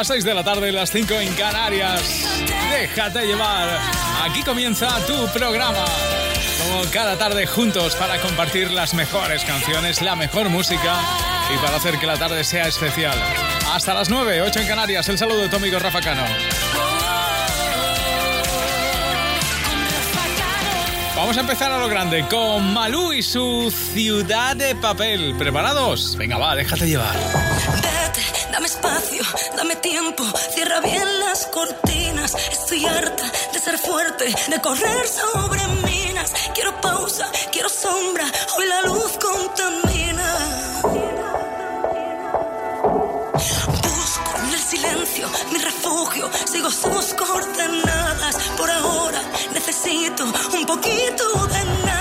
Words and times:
las 0.00 0.06
6 0.06 0.24
de 0.24 0.32
la 0.32 0.42
tarde, 0.42 0.72
las 0.72 0.90
5 0.92 1.12
en 1.20 1.34
Canarias. 1.34 2.00
Déjate 2.70 3.26
llevar. 3.26 3.68
Aquí 4.22 4.42
comienza 4.42 4.88
tu 5.06 5.26
programa. 5.30 5.84
Como 6.62 6.90
cada 6.90 7.18
tarde 7.18 7.46
juntos 7.46 7.96
para 7.96 8.18
compartir 8.18 8.70
las 8.70 8.94
mejores 8.94 9.44
canciones, 9.44 10.00
la 10.00 10.16
mejor 10.16 10.48
música 10.48 10.98
y 11.54 11.58
para 11.58 11.76
hacer 11.76 11.98
que 11.98 12.06
la 12.06 12.16
tarde 12.16 12.44
sea 12.44 12.66
especial. 12.66 13.12
Hasta 13.74 13.92
las 13.92 14.08
9, 14.08 14.40
8 14.40 14.60
en 14.60 14.68
Canarias. 14.68 15.06
El 15.10 15.18
saludo 15.18 15.42
de 15.42 15.50
tu 15.50 15.56
amigo 15.56 15.78
Rafa 15.78 16.00
Cano. 16.00 16.24
Vamos 21.14 21.36
a 21.36 21.40
empezar 21.40 21.70
a 21.70 21.78
lo 21.78 21.88
grande 21.88 22.24
con 22.30 22.72
Malú 22.72 23.12
y 23.12 23.22
su 23.22 23.70
ciudad 23.70 24.56
de 24.56 24.74
papel. 24.76 25.34
¿Preparados? 25.36 26.16
Venga, 26.16 26.38
va, 26.38 26.56
déjate 26.56 26.86
llevar. 26.86 27.14
Vete, 28.80 28.88
dame 28.88 28.98
espacio, 29.04 29.22
dame 29.56 29.76
tiempo, 29.76 30.24
cierra 30.54 30.80
bien 30.80 31.20
las 31.20 31.46
cortinas. 31.46 32.34
Estoy 32.50 32.84
harta 32.86 33.24
de 33.52 33.58
ser 33.58 33.78
fuerte, 33.78 34.34
de 34.48 34.60
correr 34.60 35.06
sobre 35.06 35.66
minas. 35.86 36.32
Quiero 36.54 36.80
pausa, 36.80 37.30
quiero 37.52 37.68
sombra, 37.68 38.24
hoy 38.56 38.66
la 38.66 38.82
luz 38.82 39.12
contamina. 39.20 40.80
Busco 43.82 44.36
en 44.38 44.52
el 44.52 44.60
silencio 44.60 45.28
mi 45.52 45.58
refugio, 45.58 46.30
sigo 46.50 46.70
sus 46.70 47.14
coordenadas. 47.14 48.36
Por 48.56 48.70
ahora 48.70 49.20
necesito 49.52 50.24
un 50.24 50.66
poquito 50.66 51.46
de 51.46 51.64
nada, 51.84 51.99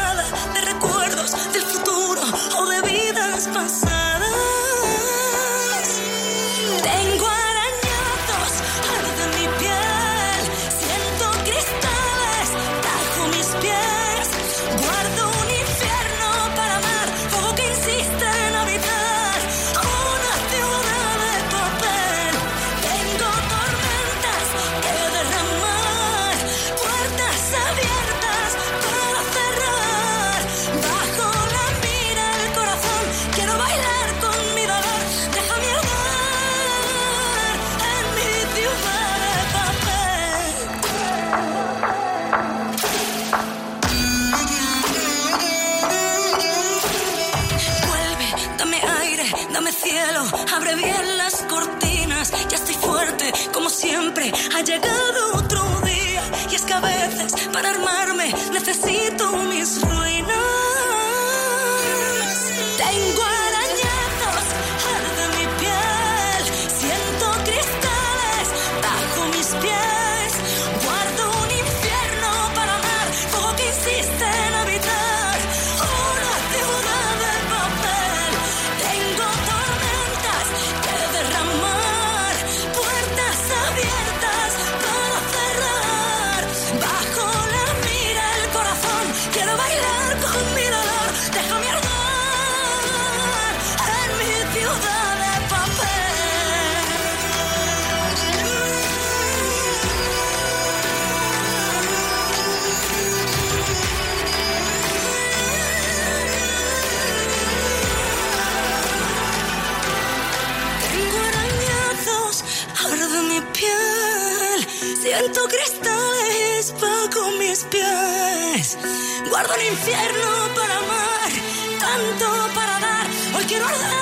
Guardo 119.50 119.64
el 119.64 119.72
infierno 119.72 120.54
para 120.54 120.78
amar, 120.78 121.32
tanto 121.80 122.54
para 122.54 122.80
dar. 122.80 123.08
Hoy 123.36 123.44
quiero 123.46 123.66
arder. 123.66 123.99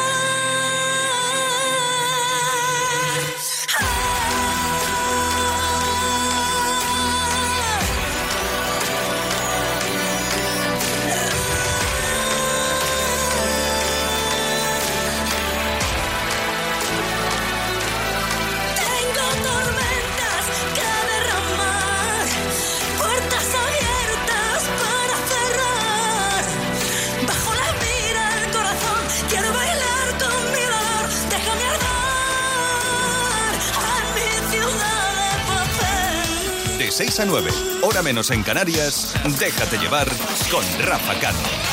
6 37.17 37.19
a 37.19 37.25
9, 37.25 37.50
hora 37.81 38.03
menos 38.03 38.29
en 38.29 38.44
Canarias, 38.44 39.16
déjate 39.39 39.79
llevar 39.79 40.07
con 40.51 40.63
Rafa 40.85 41.19
Cano. 41.19 41.66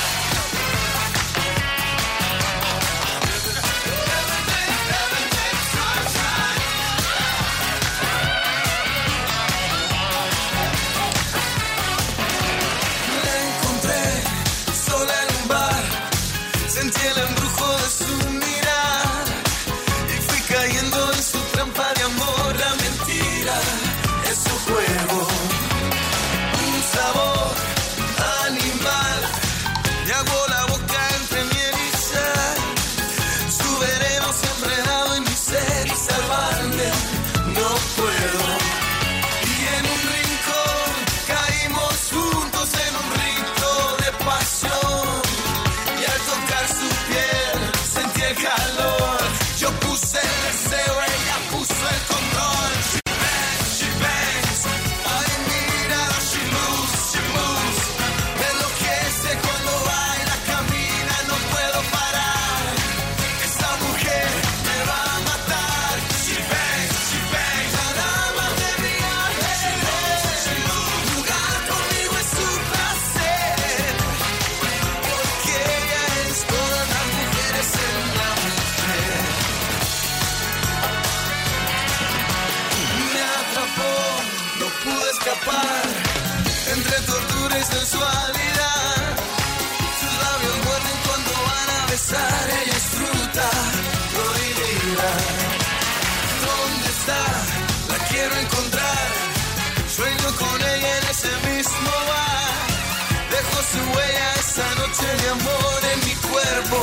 Amor 105.29 105.81
en 105.93 106.01
mi 106.07 106.15
cuerpo, 106.17 106.81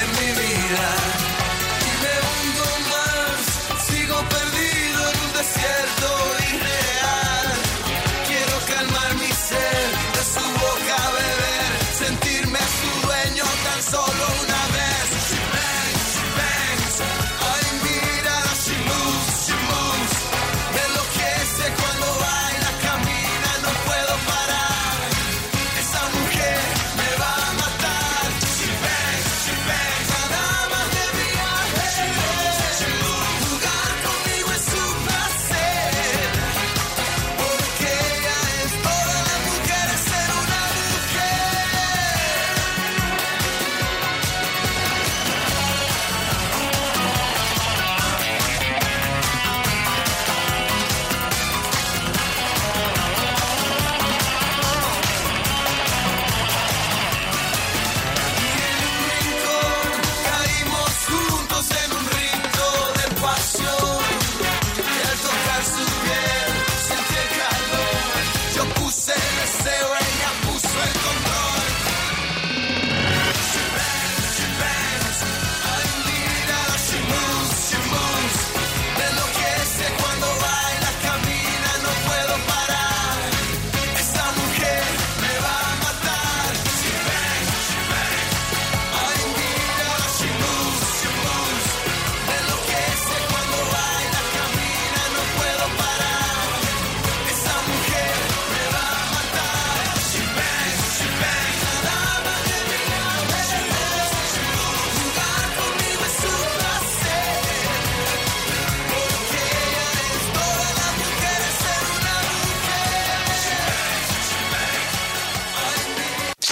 en 0.00 0.10
mi 0.18 0.32
vida. 0.40 1.21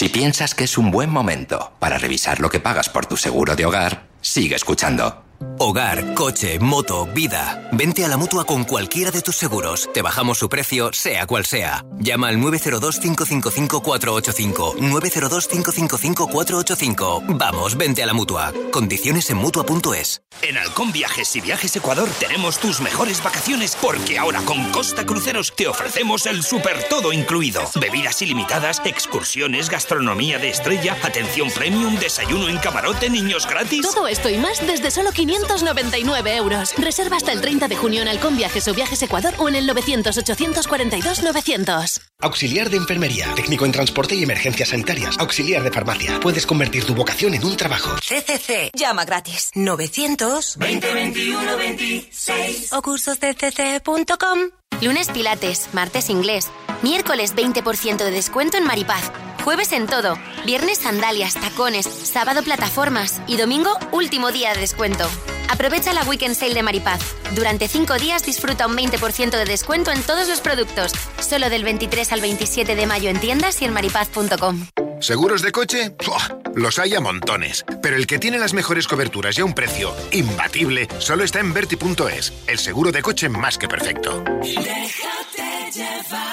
Si 0.01 0.09
piensas 0.09 0.55
que 0.55 0.65
es 0.65 0.79
un 0.79 0.91
buen 0.91 1.11
momento 1.11 1.73
para 1.79 1.99
revisar 1.99 2.41
lo 2.41 2.49
que 2.49 2.59
pagas 2.59 2.89
por 2.89 3.05
tu 3.05 3.19
seguro 3.19 3.55
de 3.55 3.67
hogar, 3.67 4.07
sigue 4.23 4.57
escuchando. 4.57 5.25
Hogar, 5.63 6.15
coche, 6.15 6.59
moto, 6.59 7.05
vida. 7.05 7.69
Vente 7.73 8.03
a 8.03 8.09
la 8.09 8.17
mutua 8.17 8.47
con 8.47 8.65
cualquiera 8.65 9.11
de 9.11 9.21
tus 9.21 9.37
seguros. 9.37 9.91
Te 9.93 10.01
bajamos 10.01 10.39
su 10.39 10.49
precio, 10.49 10.91
sea 10.95 11.27
cual 11.27 11.45
sea. 11.45 11.85
Llama 11.99 12.29
al 12.29 12.39
902-555-485. 12.39 14.79
902-555-485. 14.79 17.37
Vamos, 17.37 17.77
vente 17.77 18.03
a 18.03 18.07
la 18.07 18.15
mutua. 18.15 18.55
Condiciones 18.73 19.29
en 19.29 19.37
mutua.es. 19.37 20.23
En 20.41 20.57
Halcón 20.57 20.93
Viajes 20.93 21.37
y 21.37 21.43
Viajes 21.43 21.77
Ecuador 21.77 22.09
tenemos 22.19 22.59
tus 22.59 22.81
mejores 22.81 23.23
vacaciones 23.23 23.77
porque 23.79 24.19
ahora 24.19 24.41
con 24.47 24.73
Costa 24.73 25.05
Cruceros 25.05 25.53
te 25.55 25.69
ofrecemos 25.69 26.25
el 26.25 26.43
super 26.43 26.89
todo 26.89 27.13
incluido. 27.13 27.61
Bebidas 27.79 28.23
ilimitadas, 28.23 28.81
excursiones, 28.87 29.69
gastronomía 29.69 30.39
de 30.39 30.49
estrella, 30.49 30.97
atención 31.03 31.51
premium, 31.51 31.99
desayuno 31.99 32.49
en 32.49 32.57
camarote, 32.57 33.11
niños 33.11 33.47
gratis. 33.47 33.83
Todo 33.83 34.09
esto 34.09 34.31
y 34.31 34.39
más 34.39 34.67
desde 34.67 34.91
solo 34.91 35.13
599 35.51 36.37
euros. 36.37 36.73
Reserva 36.77 37.17
hasta 37.17 37.33
el 37.33 37.41
30 37.41 37.67
de 37.67 37.75
junio 37.77 38.03
en 38.03 38.09
Halcón 38.09 38.37
Viajes 38.37 38.69
o 38.69 38.75
Viajes 38.75 39.03
Ecuador 39.03 39.35
o 39.39 39.49
en 39.49 39.57
el 39.57 39.69
900-842-900. 39.69 42.01
Auxiliar 42.21 42.71
de 42.71 42.77
enfermería, 42.77 43.35
técnico 43.35 43.65
en 43.65 43.73
transporte 43.73 44.15
y 44.15 44.23
emergencias 44.23 44.69
sanitarias, 44.69 45.19
auxiliar 45.19 45.65
de 45.65 45.73
farmacia. 45.73 46.21
Puedes 46.21 46.47
convertir 46.47 46.85
tu 46.85 46.95
vocación 46.95 47.35
en 47.35 47.45
un 47.45 47.57
trabajo. 47.57 47.97
CCC. 47.97 48.71
Llama 48.75 49.05
gratis. 49.05 49.51
900 49.55 50.57
2021 50.59 51.57
26 51.57 52.73
o 52.73 52.83
cursosdcc.com. 52.83 54.39
Lunes 54.83 55.09
Pilates, 55.09 55.69
martes 55.73 56.09
inglés, 56.09 56.49
miércoles 56.83 57.35
20% 57.35 57.99
de 57.99 58.11
descuento 58.11 58.57
en 58.57 58.65
Maripaz, 58.65 59.13
jueves 59.41 59.73
en 59.73 59.87
todo, 59.87 60.19
viernes 60.45 60.79
sandalias, 60.79 61.35
tacones, 61.35 61.87
sábado 61.87 62.43
plataformas 62.43 63.21
y 63.27 63.37
domingo 63.37 63.77
último 63.93 64.33
día 64.33 64.53
de 64.53 64.61
descuento. 64.61 65.09
Aprovecha 65.49 65.93
la 65.93 66.05
Weekend 66.05 66.37
Sale 66.37 66.55
de 66.55 66.63
Maripaz. 66.63 67.01
Durante 67.35 67.67
5 67.67 67.95
días 67.99 68.25
disfruta 68.25 68.67
un 68.67 68.77
20% 68.77 69.31
de 69.31 69.45
descuento 69.45 69.91
en 69.91 70.03
todos 70.03 70.29
los 70.29 70.41
productos, 70.41 70.93
solo 71.21 71.51
del 71.51 71.65
23 71.65 72.13
al 72.13 72.21
27 72.21 72.77
de 72.77 72.87
mayo 72.87 73.11
en 73.11 73.19
tiendas 73.19 73.61
y 73.61 73.65
en 73.65 73.73
maripaz.com. 73.73 74.67
¿Seguros 75.01 75.43
de 75.43 75.51
coche? 75.51 75.91
¡Buah! 76.07 76.41
Los 76.55 76.79
hay 76.79 76.95
a 76.95 77.01
montones. 77.01 77.65
Pero 77.83 77.97
el 77.97 78.07
que 78.07 78.19
tiene 78.19 78.39
las 78.39 78.53
mejores 78.53 78.87
coberturas 78.87 79.37
y 79.39 79.41
a 79.41 79.45
un 79.45 79.55
precio 79.55 79.95
imbatible 80.13 80.89
solo 80.99 81.25
está 81.25 81.41
en 81.41 81.53
Verti.es, 81.55 82.33
el 82.47 82.59
seguro 82.59 82.93
de 82.93 83.03
coche 83.03 83.29
más 83.29 83.57
que 83.57 83.69
perfecto. 83.69 84.23
Déjate 84.43 85.71
llevar. 85.73 86.31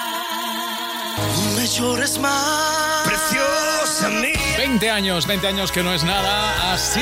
No 1.18 1.56
me 1.56 1.66
llores 1.66 2.18
más. 2.18 2.87
Preciosa 3.18 4.10
mía. 4.10 4.38
20 4.58 4.90
años, 4.90 5.26
20 5.26 5.46
años 5.48 5.72
que 5.72 5.82
no 5.82 5.92
es 5.92 6.04
nada, 6.04 6.72
así. 6.72 7.00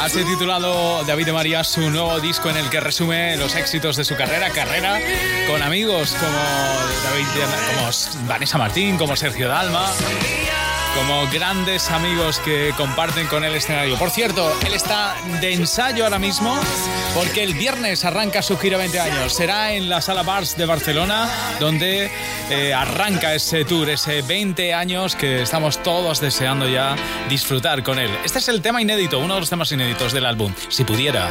Así 0.00 0.24
titulado 0.24 1.04
David 1.04 1.26
de 1.26 1.32
María 1.32 1.62
su 1.62 1.88
nuevo 1.90 2.18
disco 2.20 2.50
en 2.50 2.56
el 2.56 2.68
que 2.68 2.80
resume 2.80 3.36
los 3.36 3.54
éxitos 3.54 3.96
de 3.96 4.04
su 4.04 4.16
carrera, 4.16 4.50
carrera 4.50 4.98
con 5.46 5.62
amigos 5.62 6.14
como 6.18 6.36
David, 7.04 7.26
como 7.76 8.26
Vanessa 8.26 8.58
Martín, 8.58 8.98
como 8.98 9.14
Sergio 9.16 9.48
Dalma, 9.48 9.86
como 10.94 11.26
grandes 11.30 11.90
amigos 11.90 12.38
que 12.38 12.72
comparten 12.76 13.26
con 13.26 13.44
el 13.44 13.54
escenario. 13.54 13.96
Por 13.96 14.10
cierto, 14.10 14.52
él 14.66 14.74
está 14.74 15.14
de 15.40 15.54
ensayo 15.54 16.04
ahora 16.04 16.18
mismo 16.18 16.58
porque 17.14 17.42
el 17.42 17.54
viernes 17.54 18.04
arranca 18.04 18.42
su 18.42 18.56
gira 18.58 18.78
20 18.78 19.00
años. 19.00 19.32
Será 19.32 19.72
en 19.72 19.88
la 19.88 20.00
Sala 20.00 20.22
Bars 20.22 20.56
de 20.56 20.66
Barcelona 20.66 21.28
donde 21.60 22.10
eh, 22.50 22.74
arranca 22.74 23.34
ese 23.34 23.64
tour, 23.64 23.88
ese 23.88 24.22
20 24.22 24.74
años 24.74 25.16
que 25.16 25.42
estamos 25.42 25.82
todos 25.82 26.20
deseando 26.20 26.68
ya 26.68 26.96
disfrutar 27.28 27.82
con 27.82 27.98
él. 27.98 28.10
Este 28.24 28.38
es 28.38 28.48
el 28.48 28.62
tema 28.62 28.80
inédito, 28.80 29.18
uno 29.18 29.34
de 29.34 29.40
los 29.40 29.50
temas 29.50 29.70
inéditos 29.72 30.12
del 30.12 30.26
álbum. 30.26 30.52
Si 30.68 30.84
pudiera. 30.84 31.30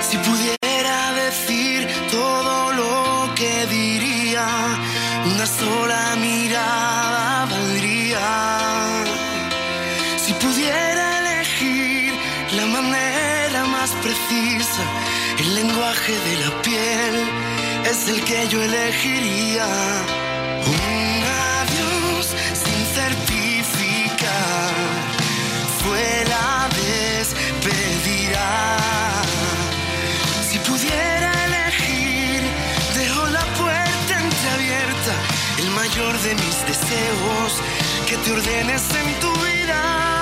Si 0.00 0.16
pudiera 0.18 1.12
decir 1.12 1.88
todo 2.10 2.72
lo 2.72 3.34
que 3.34 3.66
diría, 3.66 4.46
una 5.32 5.46
sola 5.46 6.16
mirada 6.16 7.46
valdría. 7.46 8.28
Si 10.24 10.32
pudiera 10.34 11.04
elegir 11.20 12.12
la 12.56 12.66
manera 12.66 13.64
más 13.66 13.90
precisa, 14.04 14.82
el 15.38 15.54
lenguaje 15.54 16.12
de 16.26 16.34
la 16.44 16.62
piel 16.62 17.14
es 17.90 18.08
el 18.08 18.24
que 18.24 18.48
yo 18.48 18.62
elegiría. 18.62 19.66
Que 38.06 38.16
te 38.18 38.32
ordenes 38.32 38.82
en 38.94 39.20
tu 39.20 39.32
vida. 39.40 40.15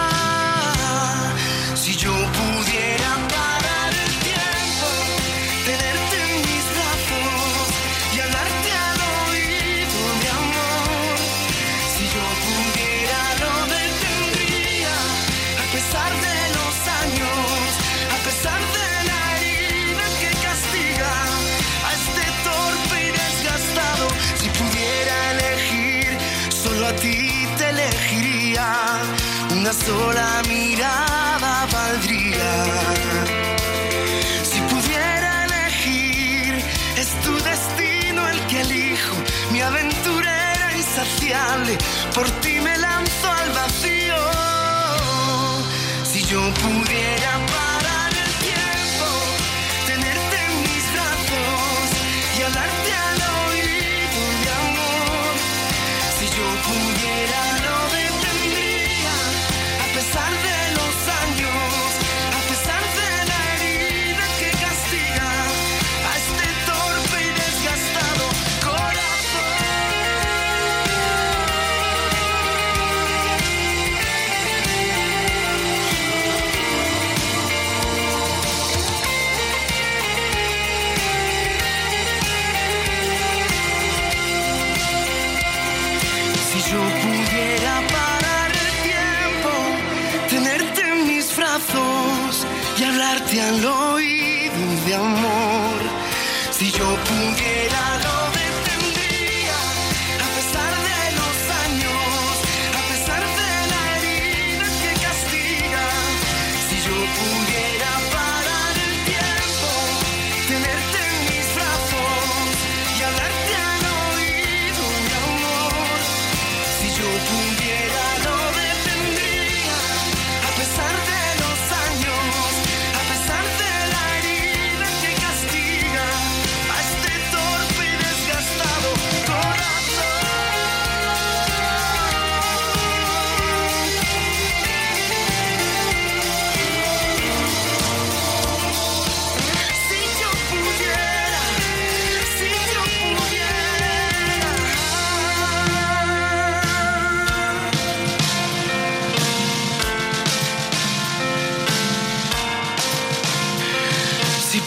Una 29.65 29.73
sola 29.73 30.43
mirada 30.47 31.67
valdría. 31.73 32.53
Si 34.43 34.61
pudiera 34.61 35.47
elegir, 35.47 36.63
es 36.99 37.09
tu 37.23 37.33
destino 37.43 38.29
el 38.29 38.47
que 38.47 38.61
elijo. 38.61 39.17
Mi 39.53 39.63
aventura 39.63 40.53
era 40.55 40.77
insaciable, 40.77 41.79
por 42.15 42.29
ti 42.43 42.61
me 42.61 42.77
lanzo 42.77 42.94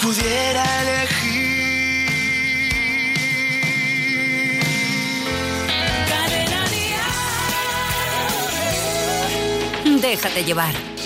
pudiera 0.08 0.64
elegir. 0.82 1.48
Déjate 10.02 10.46
llevar. 10.46 10.97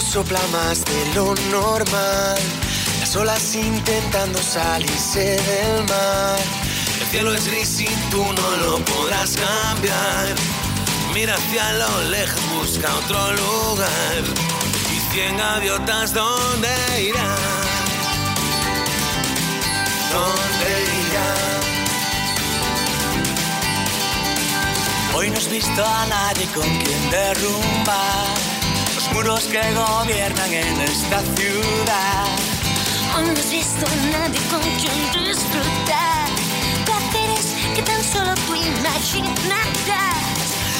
Sopla 0.00 0.40
más 0.52 0.84
de 0.84 1.14
lo 1.14 1.34
normal. 1.50 2.38
Las 3.00 3.16
olas 3.16 3.54
intentando 3.54 4.38
salirse 4.40 5.36
del 5.36 5.84
mar. 5.84 6.38
El 7.00 7.06
cielo 7.08 7.34
es 7.34 7.48
gris 7.48 7.80
y 7.80 7.88
tú 8.10 8.24
no 8.24 8.56
lo 8.58 8.84
podrás 8.84 9.36
cambiar. 9.36 10.34
Mira 11.12 11.34
hacia 11.34 11.72
lo 11.72 12.04
lejos, 12.10 12.40
busca 12.54 12.94
otro 12.94 13.32
lugar. 13.32 14.22
Y 14.94 15.12
cien 15.12 15.36
gaviotas, 15.36 16.14
¿dónde 16.14 16.68
irán? 17.02 17.36
¿Dónde 20.12 20.70
irán? 21.08 21.60
Hoy 25.14 25.30
no 25.30 25.38
has 25.38 25.50
visto 25.50 25.84
a 25.84 26.06
nadie 26.06 26.46
con 26.54 26.68
quien 26.78 27.10
derrumbar 27.10 28.45
los 29.16 29.24
muros 29.24 29.44
que 29.44 29.60
gobiernan 29.74 30.52
en 30.52 30.80
esta 30.82 31.20
ciudad. 31.36 32.26
Hoy 33.16 33.24
no 33.24 33.32
has 33.32 33.50
visto 33.50 33.86
a 33.86 33.96
nadie 34.12 34.40
con 34.50 34.60
quien 34.60 35.24
disfrutar 35.24 36.28
placeres 36.84 37.54
que 37.74 37.82
tan 37.82 38.02
solo 38.02 38.34
tú 38.46 38.54
imaginarás. 38.54 39.36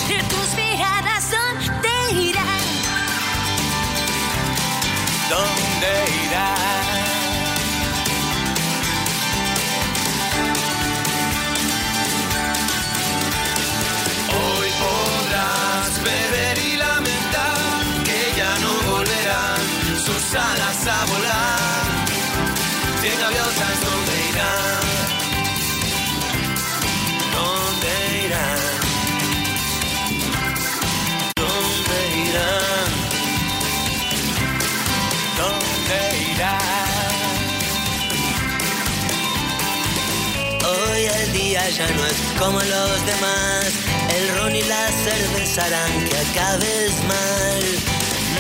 Y 0.09 0.23
tus 0.28 0.55
miradas, 0.55 1.31
¿dónde 1.31 2.23
irán? 2.23 2.61
¿Dónde 5.31 6.26
irán? 6.26 6.75
Cien 23.06 23.20
gaviotas, 23.20 23.80
¿dónde 23.86 24.14
irán? 24.30 24.84
¿Dónde 27.36 27.92
irán? 28.26 28.58
¿Dónde 31.36 31.98
irán? 32.26 32.90
¿Dónde 35.38 35.98
irán? 36.32 37.14
Hoy 40.66 41.02
el 41.06 41.32
día 41.32 41.62
ya 41.70 41.86
no 41.86 42.06
es 42.06 42.18
como 42.40 42.58
los 42.58 43.06
demás. 43.06 43.70
El 44.16 44.36
ron 44.36 44.56
y 44.56 44.62
la 44.62 44.88
cerveza 45.04 45.64
harán 45.64 46.08
que 46.08 46.16
acabes 46.26 46.92
mal. 47.06 47.62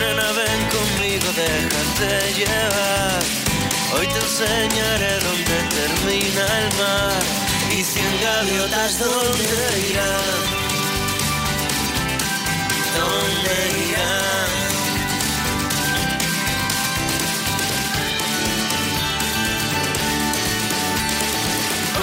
Nena, 0.00 0.32
ven 0.32 0.60
conmigo, 0.74 1.28
déjate 1.36 2.34
llevar. 2.34 3.35
Hoy 3.98 4.06
te 4.08 4.18
enseñaré 4.18 5.18
dónde 5.20 5.56
termina 5.74 6.44
el 6.58 6.76
mar 6.76 7.22
y 7.70 7.82
cien 7.82 8.20
gaviotas 8.20 8.98
dónde 8.98 9.88
irán. 9.90 10.42
¿Dónde 12.98 13.56
irán? 13.88 14.50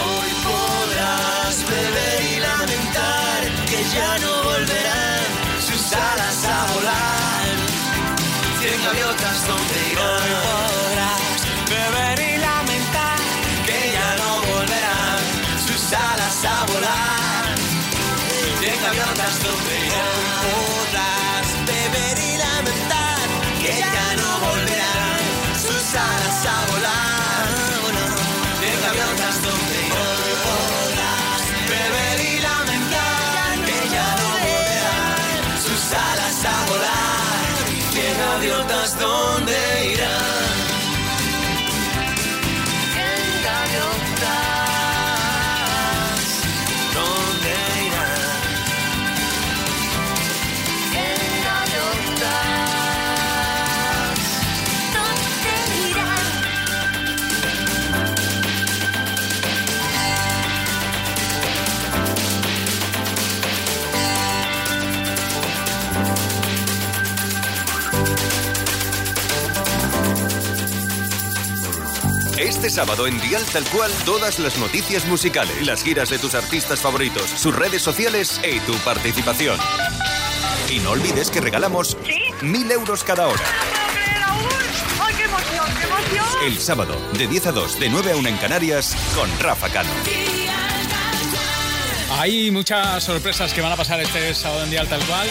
Hoy 0.03 0.31
podrás 0.49 1.55
beber 1.69 2.21
y 2.33 2.39
lamentar 2.39 3.39
que 3.69 3.79
ya 3.95 4.17
no 4.17 4.43
volverán 4.45 5.25
sus 5.67 5.93
alas 5.93 6.45
a 6.45 6.73
volar. 6.73 7.45
Cien 8.61 8.83
gaviotas 8.83 9.47
dónde 9.47 9.91
irán. 9.91 10.72
Gaviotas 19.33 19.43
donde 19.43 19.87
irán. 19.87 20.32
Este 72.63 72.75
sábado 72.75 73.07
en 73.07 73.19
Dial 73.19 73.43
Tal 73.51 73.65
Cual, 73.65 73.91
todas 74.05 74.39
las 74.39 74.57
noticias 74.57 75.05
musicales, 75.05 75.67
las 75.67 75.83
giras 75.83 76.09
de 76.09 76.17
tus 76.17 76.33
artistas 76.33 76.79
favoritos, 76.79 77.29
sus 77.29 77.53
redes 77.53 77.81
sociales 77.81 78.39
y 78.41 78.61
tu 78.61 78.71
participación. 78.85 79.59
Y 80.71 80.79
no 80.79 80.91
olvides 80.91 81.29
que 81.29 81.41
regalamos 81.41 81.97
mil 82.41 82.71
euros 82.71 83.03
cada 83.03 83.27
hora. 83.27 83.43
¡Ay, 85.01 85.13
qué 85.13 85.23
emoción, 85.23 85.65
qué 85.77 85.83
emoción! 85.83 86.43
El 86.45 86.57
sábado, 86.57 86.95
de 87.17 87.27
10 87.27 87.47
a 87.47 87.51
2, 87.51 87.79
de 87.81 87.89
9 87.89 88.11
a 88.13 88.15
1 88.15 88.29
en 88.29 88.37
Canarias, 88.37 88.95
con 89.13 89.29
Rafa 89.41 89.67
Cano. 89.67 89.91
Hay 92.17 92.49
muchas 92.49 93.03
sorpresas 93.03 93.53
que 93.53 93.59
van 93.59 93.73
a 93.73 93.75
pasar 93.75 93.99
este 93.99 94.33
sábado 94.33 94.63
en 94.63 94.69
Dial 94.69 94.87
Tal 94.87 95.03
Cual. 95.03 95.27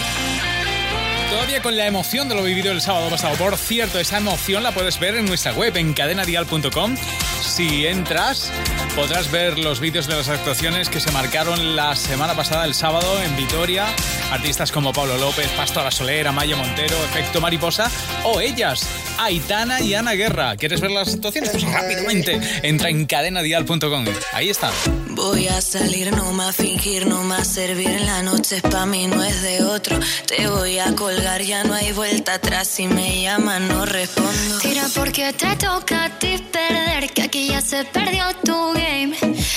Todavía 1.33 1.63
con 1.63 1.79
la 1.79 1.87
emoción 1.87 2.29
de 2.29 2.35
lo 2.35 2.43
vivido 2.43 2.71
el 2.73 2.83
sábado 2.83 3.09
pasado. 3.09 3.35
Por 3.37 3.57
cierto, 3.57 3.99
esa 3.99 4.19
emoción 4.19 4.63
la 4.63 4.73
puedes 4.73 5.01
ver 5.01 5.15
en 5.15 5.25
nuestra 5.25 5.55
web, 5.55 5.75
en 5.79 5.95
cadenadial.com. 5.95 6.95
Si 7.41 7.87
entras, 7.87 8.53
podrás 8.95 9.33
ver 9.33 9.59
los 9.59 9.81
vídeos 9.81 10.07
de 10.07 10.15
las 10.15 10.29
actuaciones 10.29 10.91
que 10.91 11.01
se 11.01 11.11
marcaron 11.11 11.75
la 11.75 11.97
semana 11.97 12.35
pasada, 12.35 12.67
el 12.67 12.75
sábado, 12.75 13.23
en 13.23 13.35
Vitoria. 13.35 13.87
Artistas 14.31 14.71
como 14.71 14.93
Pablo 14.93 15.17
López, 15.17 15.49
Pastora 15.57 15.91
Soler, 15.91 16.29
Amaya 16.29 16.55
Montero, 16.55 17.03
Efecto 17.03 17.41
Mariposa 17.41 17.91
o 18.25 18.43
ellas, 18.43 18.87
Aitana 19.25 19.81
y 19.81 19.95
Ana 19.95 20.13
Guerra. 20.13 20.57
¿Quieres 20.57 20.81
ver 20.81 20.91
las 20.91 21.15
actuaciones? 21.15 21.51
Pues 21.51 21.63
rápidamente 21.63 22.41
entra 22.63 22.89
en 22.89 23.07
cadenadial.com. 23.07 24.05
Ahí 24.33 24.51
están. 24.51 24.73
Voy 25.11 25.47
a 25.47 25.61
salir, 25.61 26.11
no 26.17 26.33
más 26.33 26.57
fingir, 26.57 27.07
no 27.07 27.23
más 27.23 27.47
servir. 27.47 28.01
La 28.01 28.23
noche 28.23 28.57
es 28.57 28.63
pa' 28.63 28.87
mí, 28.87 29.07
no 29.07 29.23
es 29.23 29.43
de 29.43 29.63
otro. 29.63 29.99
Te 30.27 30.49
voy 30.49 30.79
a 30.79 30.95
colgar, 30.95 31.43
ya 31.43 31.63
no 31.65 31.75
hay 31.75 31.93
vuelta 31.93 32.35
atrás. 32.35 32.67
Si 32.67 32.87
me 32.87 33.23
llaman, 33.23 33.69
no 33.69 33.85
respondo. 33.85 34.59
Tira 34.59 34.87
porque 34.95 35.33
te 35.33 35.55
toca 35.57 36.05
a 36.05 36.19
ti 36.19 36.39
perder, 36.51 37.11
que 37.11 37.23
aquí 37.23 37.49
ya 37.49 37.61
se 37.61 37.85
perdió 37.85 38.25
tu 38.45 38.73
game. 38.73 39.17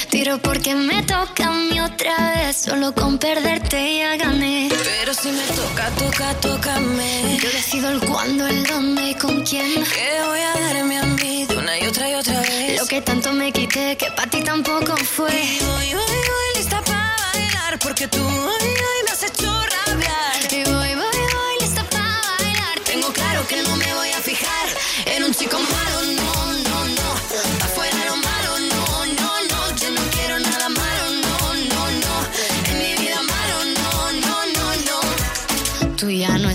Tiro 0.09 0.37
porque 0.39 0.75
me 0.75 1.01
toca 1.03 1.47
a 1.47 1.53
mí 1.53 1.79
otra 1.95 2.33
vez, 2.35 2.57
solo 2.57 2.93
con 2.93 3.17
perderte 3.17 3.99
ya 3.99 4.17
gané. 4.17 4.69
Pero 4.69 5.13
si 5.13 5.29
me 5.29 5.45
toca, 5.59 5.89
toca, 5.91 6.33
tócame. 6.41 7.37
Yo 7.41 7.49
decido 7.49 7.89
el 7.89 7.99
cuándo, 8.01 8.45
el 8.47 8.65
dónde 8.65 9.11
y 9.11 9.15
con 9.15 9.41
quién. 9.43 9.83
Que 9.95 10.09
voy 10.27 10.41
a 10.41 10.53
darme 10.59 10.97
a 10.97 11.03
mí 11.03 11.45
de 11.45 11.57
una 11.57 11.79
y 11.79 11.87
otra 11.87 12.09
y 12.11 12.15
otra 12.15 12.41
vez. 12.41 12.79
Lo 12.79 12.85
que 12.85 13.01
tanto 13.01 13.31
me 13.31 13.51
quité, 13.51 13.95
que 13.95 14.11
para 14.11 14.29
ti 14.29 14.41
tampoco 14.41 14.97
fue. 14.97 15.31
Y 15.31 15.59
voy, 15.63 15.93
voy, 15.93 16.17
voy, 16.31 16.49
lista 16.57 16.81
para 16.81 17.15
bailar, 17.33 17.79
porque 17.79 18.07
tú 18.07 18.21
hoy, 18.25 18.67
hoy 18.89 18.99
me 19.05 19.11
has 19.11 19.23
hecho 19.23 19.54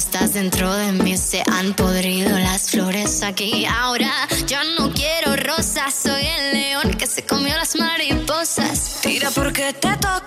estás 0.00 0.32
dentro 0.32 0.74
de 0.76 0.92
mí, 0.92 1.14
se 1.18 1.42
han 1.46 1.74
podrido 1.74 2.30
las 2.38 2.70
flores 2.70 3.22
aquí. 3.22 3.66
Ahora 3.66 4.10
yo 4.46 4.56
no 4.78 4.90
quiero 4.94 5.36
rosas, 5.36 5.92
soy 5.92 6.24
el 6.24 6.52
león 6.54 6.94
que 6.94 7.06
se 7.06 7.26
comió 7.26 7.54
las 7.54 7.76
mariposas. 7.76 9.00
Tira 9.02 9.30
porque 9.30 9.74
te 9.74 9.94
toca 9.96 10.19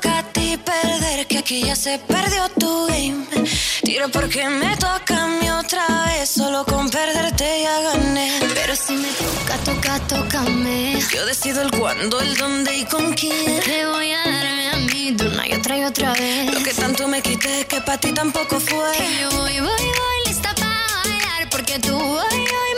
perder, 0.58 1.28
que 1.28 1.38
aquí 1.40 1.64
ya 1.64 1.76
se 1.76 2.00
perdió 2.00 2.50
tu 2.60 2.88
game. 2.88 3.26
Tira 3.84 4.08
porque 4.08 4.48
me 4.50 4.76
toca 4.78 5.24
a 5.24 5.28
mí 5.28 5.50
otra 5.50 5.86
vez, 6.06 6.30
solo 6.30 6.66
con 6.66 6.90
perderte 6.90 7.62
ya 7.64 7.80
gané. 7.82 8.40
Pero 8.54 8.76
si 8.76 8.94
me 8.94 9.10
toca, 9.10 9.58
toca, 9.64 10.00
tócame. 10.08 11.00
Yo 11.14 11.26
decido 11.26 11.62
el 11.62 11.72
cuándo, 11.72 12.20
el 12.20 12.36
dónde 12.38 12.78
y 12.78 12.86
con 12.86 13.14
quién. 13.14 13.60
Te 13.62 13.86
voy 13.86 14.12
a 14.12 14.20
darme 14.20 14.70
a 14.70 14.78
mí 14.78 15.12
de 15.12 15.28
una 15.28 15.48
y 15.48 15.54
otra 15.54 15.78
y 15.78 15.84
otra 15.84 16.14
vez. 16.14 16.54
Lo 16.54 16.64
que 16.64 16.74
tanto 16.74 17.08
me 17.08 17.22
quité 17.22 17.66
que 17.66 17.82
para 17.82 18.00
ti 18.00 18.12
tampoco 18.12 18.60
fue. 18.60 18.92
Y 19.00 19.22
yo 19.22 19.30
voy, 19.32 19.60
voy, 19.60 19.86
voy, 20.00 20.18
lista 20.28 20.54
para 20.56 20.88
bailar, 21.04 21.50
porque 21.50 21.80
tú 21.80 21.96
hoy, 21.96 22.40
hoy 22.40 22.74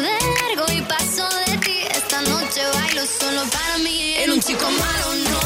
de 0.00 0.10
largo 0.40 0.72
y 0.72 0.82
de. 0.82 1.86
Esta 1.90 2.20
noche 2.22 2.60
un 4.32 4.40
chico 4.40 4.64
malo, 4.64 5.14
no. 5.30 5.37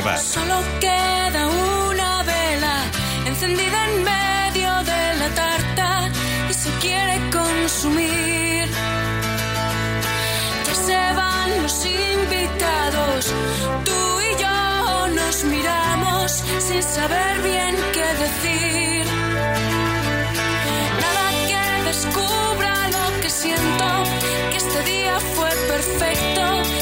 Solo 0.00 0.62
queda 0.80 1.46
una 1.46 2.22
vela 2.22 2.76
encendida 3.26 3.78
en 3.88 4.02
medio 4.02 4.70
de 4.90 5.14
la 5.20 5.28
tarta 5.34 6.08
y 6.48 6.54
se 6.54 6.70
quiere 6.80 7.20
consumir. 7.30 8.66
Ya 10.66 10.74
se 10.74 11.14
van 11.14 11.62
los 11.62 11.84
invitados, 11.84 13.26
tú 13.84 14.20
y 14.28 14.42
yo 14.42 15.08
nos 15.08 15.44
miramos 15.44 16.32
sin 16.66 16.82
saber 16.82 17.42
bien 17.42 17.76
qué 17.92 18.08
decir. 18.24 19.04
Nada 21.04 21.26
que 21.50 21.88
descubra 21.90 22.88
lo 22.88 23.20
que 23.20 23.28
siento, 23.28 23.86
que 24.50 24.56
este 24.56 24.82
día 24.84 25.20
fue 25.34 25.50
perfecto 25.68 26.79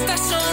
estas 0.00 0.20
son 0.28 0.49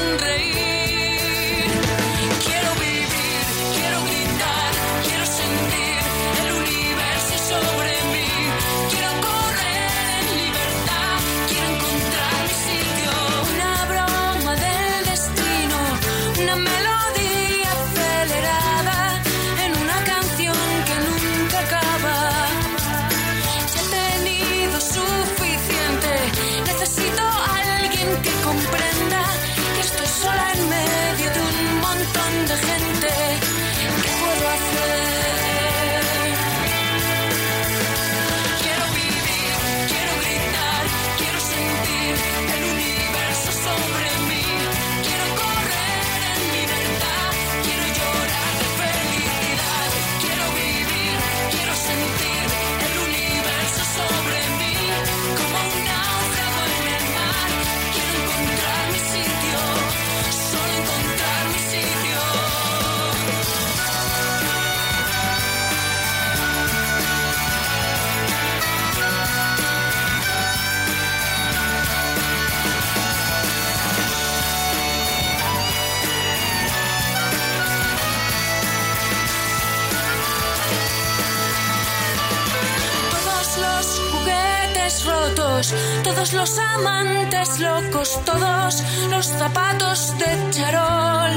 todos 86.04 86.34
los 86.34 86.58
amantes 86.58 87.60
locos, 87.60 88.20
todos 88.26 88.84
los 89.10 89.26
zapatos 89.26 90.14
de 90.18 90.52
charol, 90.52 91.32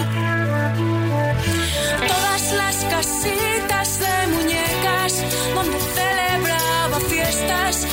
todas 2.09 2.53
las 2.53 2.77
casitas 2.85 4.01
de 4.01 4.27
muñecas 4.35 5.13
donde 5.55 5.79
celebraba 5.97 7.01
fiestas 7.09 7.87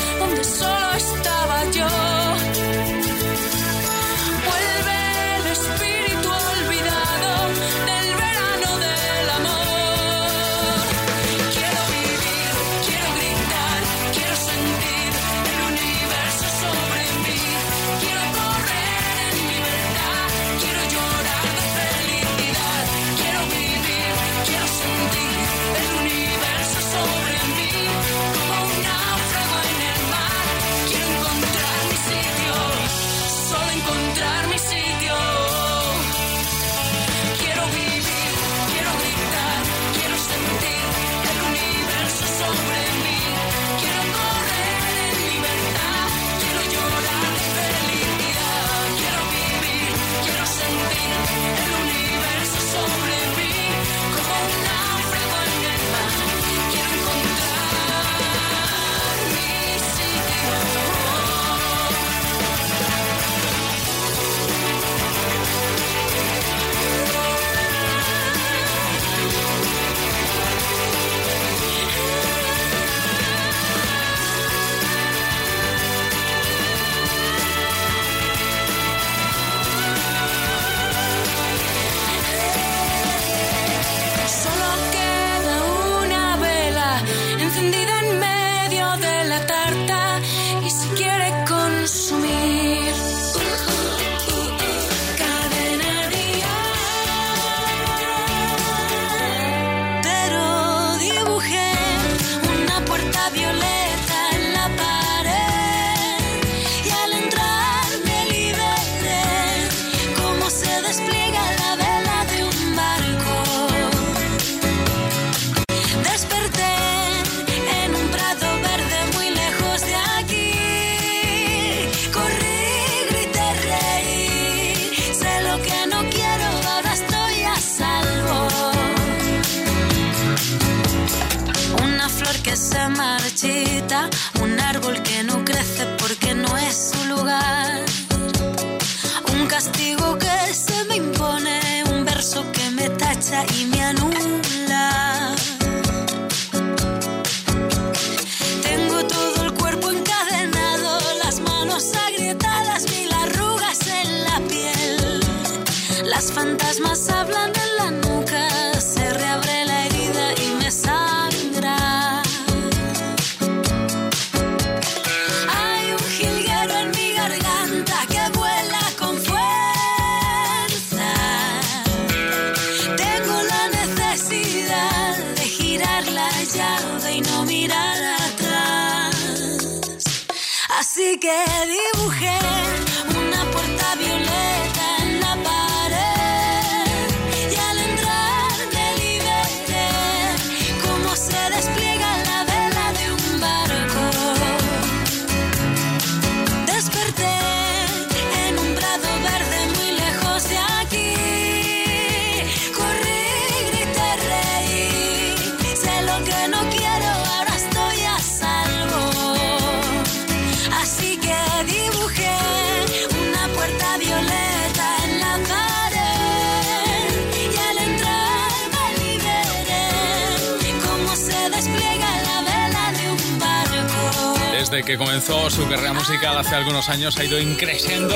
Desde 224.77 224.91
que 224.91 224.97
comenzó 224.99 225.49
su 225.49 225.67
carrera 225.67 225.91
musical 225.91 226.37
hace 226.37 226.53
algunos 226.53 226.87
años 226.89 227.17
ha 227.17 227.23
ido 227.23 227.41
increciendo 227.41 228.15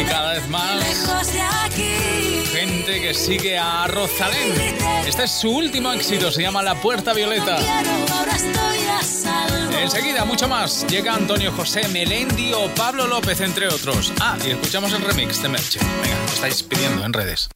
y 0.00 0.04
cada 0.04 0.32
vez 0.32 0.48
más 0.48 0.76
Lejos 0.76 1.32
de 1.34 1.42
aquí. 1.42 2.46
gente 2.50 2.98
que 2.98 3.12
sigue 3.12 3.58
a 3.58 3.86
Rosalén. 3.86 4.54
Este 5.06 5.24
es 5.24 5.30
su 5.30 5.50
último 5.50 5.92
éxito, 5.92 6.32
se 6.32 6.40
llama 6.40 6.62
La 6.62 6.76
Puerta 6.76 7.12
Violeta. 7.12 7.58
Enseguida, 9.82 10.24
mucho 10.24 10.48
más. 10.48 10.86
Llega 10.86 11.12
Antonio 11.12 11.52
José, 11.52 11.86
Melendi 11.88 12.54
o 12.54 12.68
Pablo 12.74 13.06
López, 13.06 13.42
entre 13.42 13.68
otros. 13.68 14.14
Ah, 14.18 14.38
y 14.42 14.52
escuchamos 14.52 14.94
el 14.94 15.02
remix 15.02 15.42
de 15.42 15.50
Merche. 15.50 15.78
Venga, 16.00 16.18
lo 16.20 16.32
estáis 16.32 16.62
pidiendo 16.62 17.04
en 17.04 17.12
redes. 17.12 17.50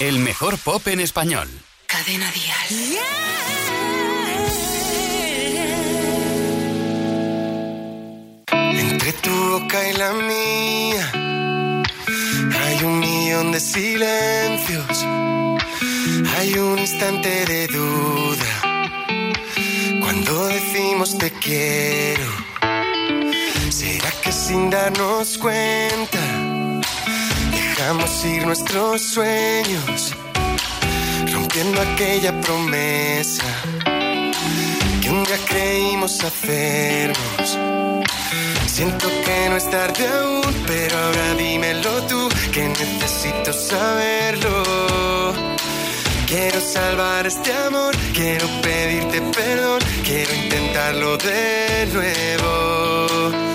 El 0.00 0.18
mejor 0.18 0.58
pop 0.58 0.86
en 0.88 1.00
español. 1.00 1.48
Cadena 1.86 2.30
Dial. 2.30 2.64
Entre 2.70 3.63
tu 9.22 9.50
boca 9.50 9.88
y 9.88 9.92
la 9.94 10.12
mía 10.12 11.12
hay 12.64 12.84
un 12.84 12.98
millón 12.98 13.52
de 13.52 13.60
silencios, 13.60 15.04
hay 16.36 16.54
un 16.54 16.78
instante 16.78 17.44
de 17.46 17.66
duda. 17.68 18.50
Cuando 20.00 20.46
decimos 20.46 21.16
te 21.18 21.30
quiero, 21.30 22.26
¿será 23.70 24.10
que 24.22 24.32
sin 24.32 24.70
darnos 24.70 25.38
cuenta 25.38 26.18
dejamos 27.50 28.24
ir 28.24 28.46
nuestros 28.46 29.02
sueños, 29.02 30.14
rompiendo 31.32 31.80
aquella 31.80 32.40
promesa 32.40 33.44
que 35.00 35.10
un 35.10 35.24
día 35.24 35.38
creímos 35.48 36.22
hacernos? 36.22 37.58
Siento 38.74 39.06
que 39.24 39.48
no 39.50 39.56
es 39.56 39.70
tarde 39.70 40.04
aún, 40.04 40.64
pero 40.66 40.98
ahora 40.98 41.34
dímelo 41.34 42.02
tú, 42.08 42.28
que 42.52 42.66
necesito 42.66 43.52
saberlo. 43.52 45.32
Quiero 46.26 46.60
salvar 46.60 47.24
este 47.24 47.52
amor, 47.52 47.94
quiero 48.12 48.48
pedirte 48.62 49.20
perdón, 49.30 49.78
quiero 50.02 50.34
intentarlo 50.34 51.16
de 51.18 51.88
nuevo. 51.92 53.53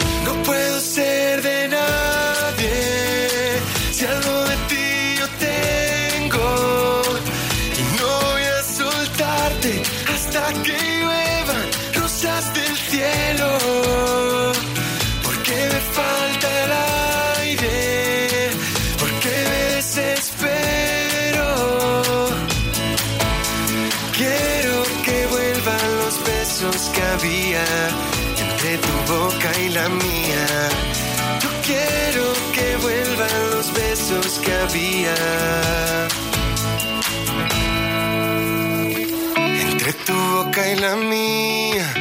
Entre 39.62 39.94
tu 40.06 40.14
boca 40.14 40.70
y 40.72 40.76
la 40.76 40.96
mía 40.96 41.92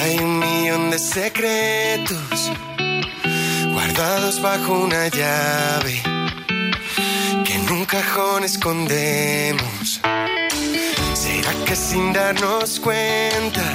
hay 0.00 0.18
un 0.20 0.38
millón 0.38 0.90
de 0.90 0.98
secretos 0.98 2.50
guardados 3.72 4.40
bajo 4.40 4.72
una 4.72 5.08
llave 5.08 6.02
que 7.44 7.54
en 7.54 7.70
un 7.72 7.84
cajón 7.84 8.44
escondemos. 8.44 10.00
¿Será 11.14 11.52
que 11.66 11.76
sin 11.76 12.14
darnos 12.14 12.80
cuenta 12.80 13.66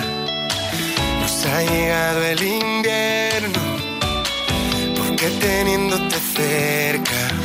nos 1.21 1.45
ha 1.45 1.61
llegado 1.61 2.23
el 2.23 2.41
invierno? 2.41 3.59
Porque 4.97 5.29
teniéndote 5.39 6.17
cerca 6.35 7.42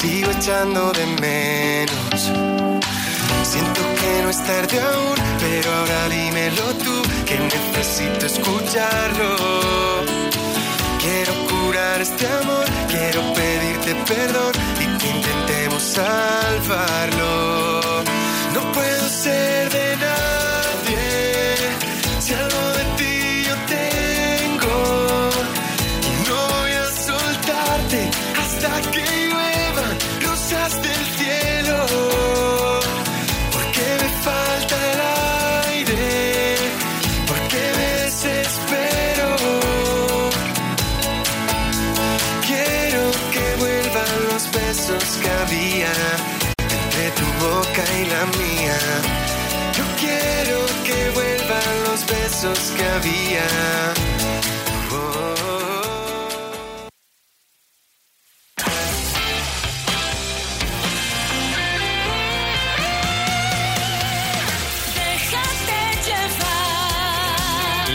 sigo 0.00 0.30
echando 0.30 0.92
de 0.92 1.06
menos. 1.20 2.20
Siento 3.42 3.80
que 4.00 4.22
no 4.22 4.30
es 4.30 4.42
tarde 4.44 4.80
aún, 4.80 5.16
pero 5.38 5.74
ahora 5.74 6.08
dímelo 6.08 6.66
tú, 6.84 7.02
que 7.26 7.38
necesito 7.38 8.26
escucharlo. 8.26 9.36
Quiero 11.02 11.32
curar 11.50 12.00
este 12.00 12.26
amor, 12.26 12.64
quiero 12.88 13.20
pedirte 13.34 13.94
perdón 14.12 14.52
y 14.80 14.86
que 14.98 15.08
intentemos 15.08 15.82
salvarlo. 15.82 17.80
No 18.54 18.72
puedo 18.72 19.08
ser 19.08 19.70
de 19.70 19.96
nadie 19.96 20.19
boca 47.70 47.84
y 47.94 48.04
la 48.06 48.26
mía. 48.38 48.78
Yo 49.76 49.84
quiero 49.98 50.66
que 50.84 51.10
vuelvan 51.10 51.84
los 51.84 52.06
besos 52.06 52.58
que 52.76 52.84
había. 52.84 53.44
Oh. 54.92 55.34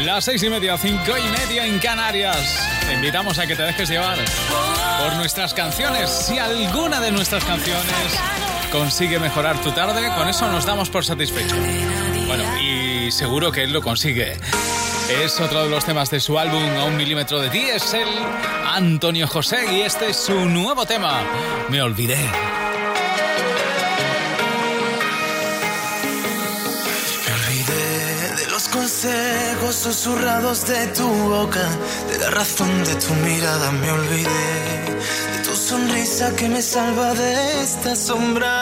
Las 0.05 0.25
seis 0.25 0.43
y 0.43 0.49
media, 0.49 0.77
cinco 0.77 1.13
y 1.17 1.23
media 1.39 1.65
en 1.65 1.79
Canarias. 1.79 2.59
Te 2.85 2.93
invitamos 2.93 3.39
a 3.39 3.47
que 3.47 3.55
te 3.55 3.63
dejes 3.63 3.89
llevar 3.89 4.17
por 4.99 5.15
nuestras 5.15 5.53
canciones. 5.53 6.09
Si 6.09 6.38
alguna 6.38 7.01
de 7.01 7.11
nuestras 7.11 7.43
canciones 7.43 8.19
consigue 8.77 9.19
mejorar 9.19 9.61
tu 9.61 9.71
tarde, 9.71 10.09
con 10.17 10.27
eso 10.27 10.51
nos 10.51 10.65
damos 10.65 10.89
por 10.89 11.05
satisfecho. 11.05 11.55
Bueno, 12.27 12.43
y 12.61 13.11
seguro 13.11 13.51
que 13.51 13.63
él 13.63 13.71
lo 13.71 13.81
consigue. 13.81 14.38
Es 15.23 15.39
otro 15.39 15.63
de 15.63 15.69
los 15.69 15.85
temas 15.85 16.09
de 16.09 16.19
su 16.19 16.39
álbum 16.39 16.63
A 16.79 16.85
un 16.85 16.97
milímetro 16.97 17.39
de 17.39 17.49
ti, 17.49 17.59
es 17.59 17.93
el 17.93 18.07
Antonio 18.65 19.27
José 19.27 19.65
y 19.71 19.81
este 19.81 20.09
es 20.09 20.17
su 20.17 20.33
nuevo 20.33 20.85
tema. 20.85 21.21
Me 21.69 21.81
olvidé. 21.81 22.17
Consejos 28.75 29.75
susurrados 29.75 30.67
de 30.67 30.88
tu 30.88 31.07
boca, 31.07 31.65
de 32.11 32.19
la 32.19 32.29
razón 32.29 32.83
de 32.83 32.93
tu 32.95 33.13
mirada. 33.15 33.71
Me 33.71 33.89
olvidé 33.89 34.85
sonrisa 35.65 36.36
que 36.36 36.47
me 36.47 36.62
salva 36.62 37.13
de 37.15 37.62
esta 37.63 37.95
sombra. 37.95 38.54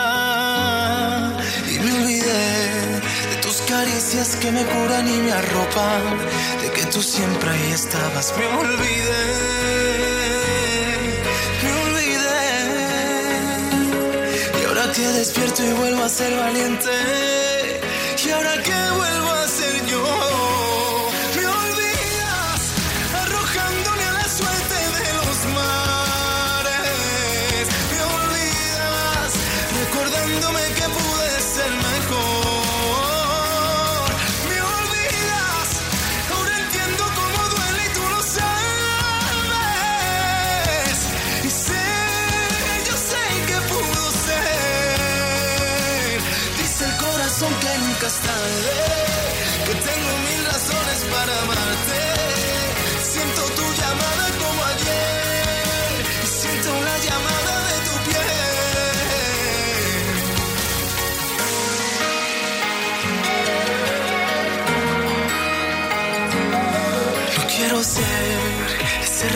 olvidé 1.97 2.45
de 3.29 3.35
tus 3.41 3.57
caricias 3.73 4.37
que 4.37 4.49
me 4.51 4.63
curan 4.63 5.05
y 5.15 5.17
me 5.25 5.33
arropan, 5.33 6.03
de 6.61 6.71
que 6.71 6.85
tú 6.93 7.01
siempre 7.01 7.49
ahí 7.49 7.71
estabas. 7.73 8.33
Me 8.37 8.45
olvidé, 8.63 9.25
me 11.63 11.71
olvidé. 11.83 12.45
Y 14.59 14.65
ahora 14.67 14.85
que 14.93 15.05
despierto 15.19 15.61
y 15.61 15.73
vuelvo 15.73 16.03
a 16.03 16.09
ser 16.09 16.33
valiente, 16.37 16.95
y 18.25 18.29
ahora 18.29 18.53
que 18.63 18.79
vuelvo 18.99 19.31
a 19.43 19.47
ser 19.47 19.85
yo. 19.87 20.42
Que 30.25 30.82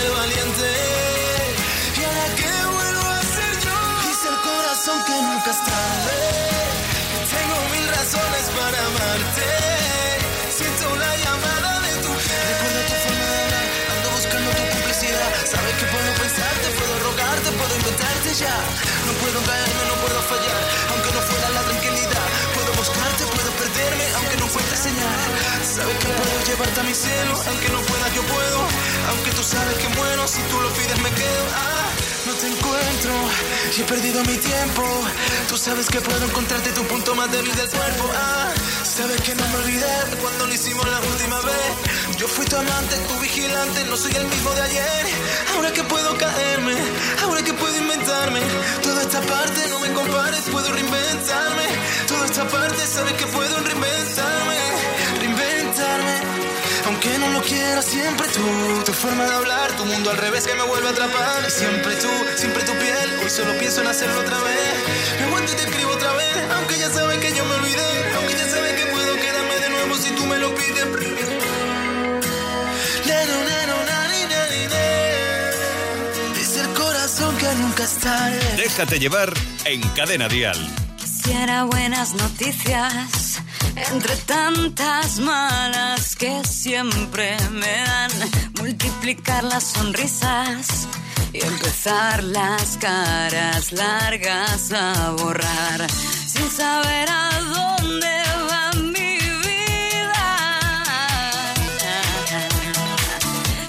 ser 0.00 0.10
valiente. 0.12 0.68
Y 1.98 2.04
ahora 2.04 2.26
que 2.40 2.52
vuelvo 2.76 3.06
a 3.18 3.22
ser 3.36 3.52
yo. 3.66 3.76
Dice 4.06 4.26
el 4.32 4.38
corazón 4.48 4.98
que 5.06 5.16
nunca 5.28 5.50
es 5.50 5.60
tarde. 5.70 6.18
Tengo 7.34 7.56
mil 7.72 7.86
razones 7.98 8.44
para 8.58 8.78
amarte. 8.90 9.48
Siento 10.58 10.86
la 11.04 11.12
llamada 11.24 11.70
de 11.86 11.92
tu 12.04 12.12
piel. 12.24 12.44
Recuerda 12.50 12.80
tu 12.90 12.96
forma 13.04 13.30
ando 13.92 14.08
buscando 14.16 14.50
tu 14.58 14.64
complicidad. 14.74 15.30
Sabes 15.52 15.74
que 15.78 15.86
puedo 15.94 16.10
pensarte, 16.22 16.66
puedo 16.80 16.94
rogarte, 17.08 17.48
puedo 17.60 17.74
inventarte 17.80 18.30
ya. 18.44 18.56
No 19.06 19.12
puedo 19.22 19.38
caerme, 19.48 19.82
no 19.90 19.96
puedo 20.04 20.18
fallar, 20.32 20.62
aunque 20.92 21.10
no 21.16 21.20
fuera 21.28 21.48
la 21.56 21.62
tranquilidad. 21.68 22.26
Puedo 22.56 22.70
buscarte, 22.80 23.22
puedo 23.34 23.50
perderme, 23.60 24.06
aunque 24.16 24.36
no 24.40 24.44
encuentre 24.48 24.76
señal. 24.76 25.19
Sabes 25.62 25.96
que 25.98 26.08
puedo 26.08 26.44
llevarte 26.46 26.80
a 26.80 26.82
mi 26.84 26.94
cielo, 26.94 27.34
aunque 27.48 27.68
no 27.68 27.80
pueda, 27.82 28.08
yo 28.14 28.22
puedo. 28.22 28.58
Aunque 29.10 29.30
tú 29.32 29.42
sabes 29.42 29.76
que 29.76 29.88
muero, 29.88 30.26
si 30.26 30.40
tú 30.50 30.60
lo 30.60 30.70
pides, 30.72 30.98
me 31.02 31.10
quedo. 31.10 31.44
Ah, 31.54 31.88
no 32.26 32.32
te 32.34 32.46
encuentro 32.48 33.12
y 33.76 33.80
he 33.80 33.84
perdido 33.84 34.24
mi 34.24 34.36
tiempo. 34.38 34.82
Tú 35.48 35.56
sabes 35.56 35.86
que 35.88 36.00
puedo 36.00 36.24
encontrarte 36.24 36.70
tu 36.72 36.82
punto 36.84 37.14
más 37.14 37.30
débil 37.30 37.54
del 37.54 37.68
cuerpo. 37.68 38.10
Ah, 38.14 38.52
sabes 38.84 39.20
que 39.20 39.34
no 39.34 39.46
me 39.48 39.56
olvidé 39.56 39.96
cuando 40.22 40.46
lo 40.46 40.54
hicimos 40.54 40.84
la 40.88 41.00
última 41.00 41.40
vez. 41.42 42.16
Yo 42.16 42.26
fui 42.26 42.44
tu 42.46 42.56
amante, 42.56 42.96
tu 43.08 43.18
vigilante, 43.20 43.84
no 43.84 43.96
soy 43.96 44.12
el 44.16 44.26
mismo 44.26 44.50
de 44.52 44.62
ayer. 44.62 45.06
Ahora 45.54 45.72
que 45.72 45.82
puedo 45.84 46.16
caerme, 46.16 46.76
ahora 47.22 47.42
que 47.42 47.52
puedo 47.52 47.76
inventarme. 47.76 48.40
Toda 48.82 49.02
esta 49.02 49.20
parte 49.20 49.68
no 49.68 49.78
me 49.78 49.92
compares, 49.92 50.40
puedo 50.50 50.72
reinventarme. 50.72 51.66
Toda 52.08 52.26
esta 52.26 52.48
parte 52.48 52.86
sabes 52.86 53.12
que 53.14 53.26
puedo 53.26 53.56
reinventarme, 53.60 53.70
reinventarme. 53.70 54.59
Aunque 57.40 57.54
no 57.54 57.60
lo 57.60 57.64
quiera, 57.64 57.82
siempre 57.82 58.26
tú, 58.28 58.84
tu 58.84 58.92
forma 58.92 59.24
de 59.24 59.34
hablar, 59.34 59.72
tu 59.76 59.84
mundo 59.86 60.10
al 60.10 60.18
revés 60.18 60.46
que 60.46 60.54
me 60.54 60.62
vuelve 60.64 60.88
a 60.88 60.90
atrapar. 60.90 61.42
Y 61.46 61.50
siempre 61.50 61.96
tú, 61.96 62.08
siempre 62.36 62.62
tu 62.64 62.72
piel, 62.72 63.20
hoy 63.22 63.30
solo 63.30 63.58
pienso 63.58 63.80
en 63.80 63.86
hacerlo 63.86 64.20
otra 64.20 64.38
vez. 64.40 65.20
Me 65.20 65.26
aguanto 65.26 65.52
y 65.52 65.56
te 65.56 65.62
escribo 65.62 65.90
otra 65.92 66.12
vez, 66.12 66.36
aunque 66.56 66.78
ya 66.78 66.90
sabes 66.90 67.18
que 67.18 67.34
yo 67.34 67.44
me 67.44 67.54
olvidé. 67.54 68.14
Aunque 68.16 68.32
ya 68.34 68.48
sabes 68.48 68.72
que 68.74 68.86
puedo 68.92 69.14
quedarme 69.16 69.58
de 69.58 69.70
nuevo 69.70 69.96
si 69.96 70.10
tú 70.10 70.26
me 70.26 70.38
lo 70.38 70.54
pides. 70.54 70.86
Dice 76.36 76.60
el 76.60 76.68
corazón 76.74 77.36
que 77.38 77.54
nunca 77.54 77.84
estaré. 77.84 78.56
Déjate 78.56 78.98
llevar 78.98 79.32
en 79.64 79.80
Cadena 79.90 80.28
Dial. 80.28 80.58
Quisiera 80.98 81.64
buenas 81.64 82.12
noticias 82.14 83.29
entre 83.92 84.16
tantas 84.16 85.18
malas 85.20 86.16
que 86.16 86.42
siempre 86.44 87.36
me 87.50 87.76
dan. 87.86 88.10
Multiplicar 88.58 89.44
las 89.44 89.64
sonrisas 89.64 90.88
y 91.32 91.44
empezar 91.44 92.22
las 92.24 92.76
caras 92.78 93.72
largas 93.72 94.72
a 94.72 95.10
borrar 95.18 95.90
sin 95.90 96.50
saber 96.50 97.08
a 97.08 97.30
dónde 97.40 98.22
va 98.50 98.72
mi 98.72 99.18
vida. 99.46 100.84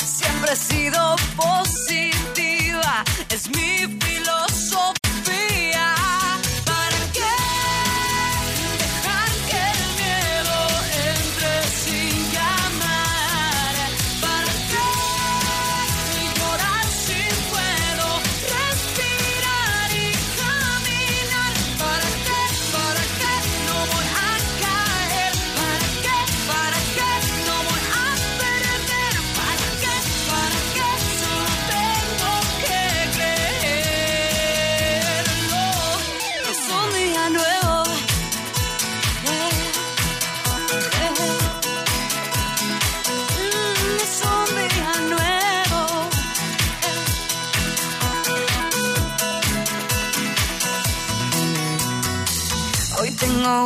Siempre 0.04 0.54
he 0.54 0.56
sido 0.56 1.16
positiva, 1.36 3.04
es 3.30 3.50
mi 3.50 4.01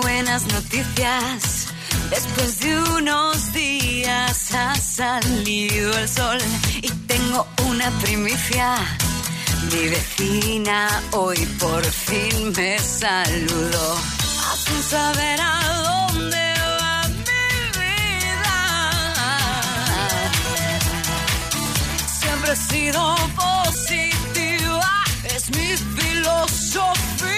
buenas 0.01 0.45
noticias. 0.47 1.67
Después 2.09 2.59
de 2.59 2.77
unos 2.97 3.53
días 3.53 4.53
ha 4.53 4.75
salido 4.75 5.97
el 5.97 6.07
sol 6.09 6.37
y 6.81 6.89
tengo 7.07 7.47
una 7.67 7.89
primicia. 8.01 8.77
Mi 9.71 9.87
vecina 9.89 11.01
hoy 11.11 11.37
por 11.59 11.83
fin 11.83 12.53
me 12.55 12.79
saludó. 12.79 13.97
Sin 14.65 14.83
saber 14.83 15.39
a 15.41 15.59
dónde 15.87 16.53
va 16.79 17.07
mi 17.27 17.47
vida. 17.81 18.57
Siempre 22.21 22.51
he 22.53 22.55
sido 22.55 23.15
positiva, 23.35 25.03
es 25.35 25.49
mi 25.51 25.69
filosofía. 25.99 27.34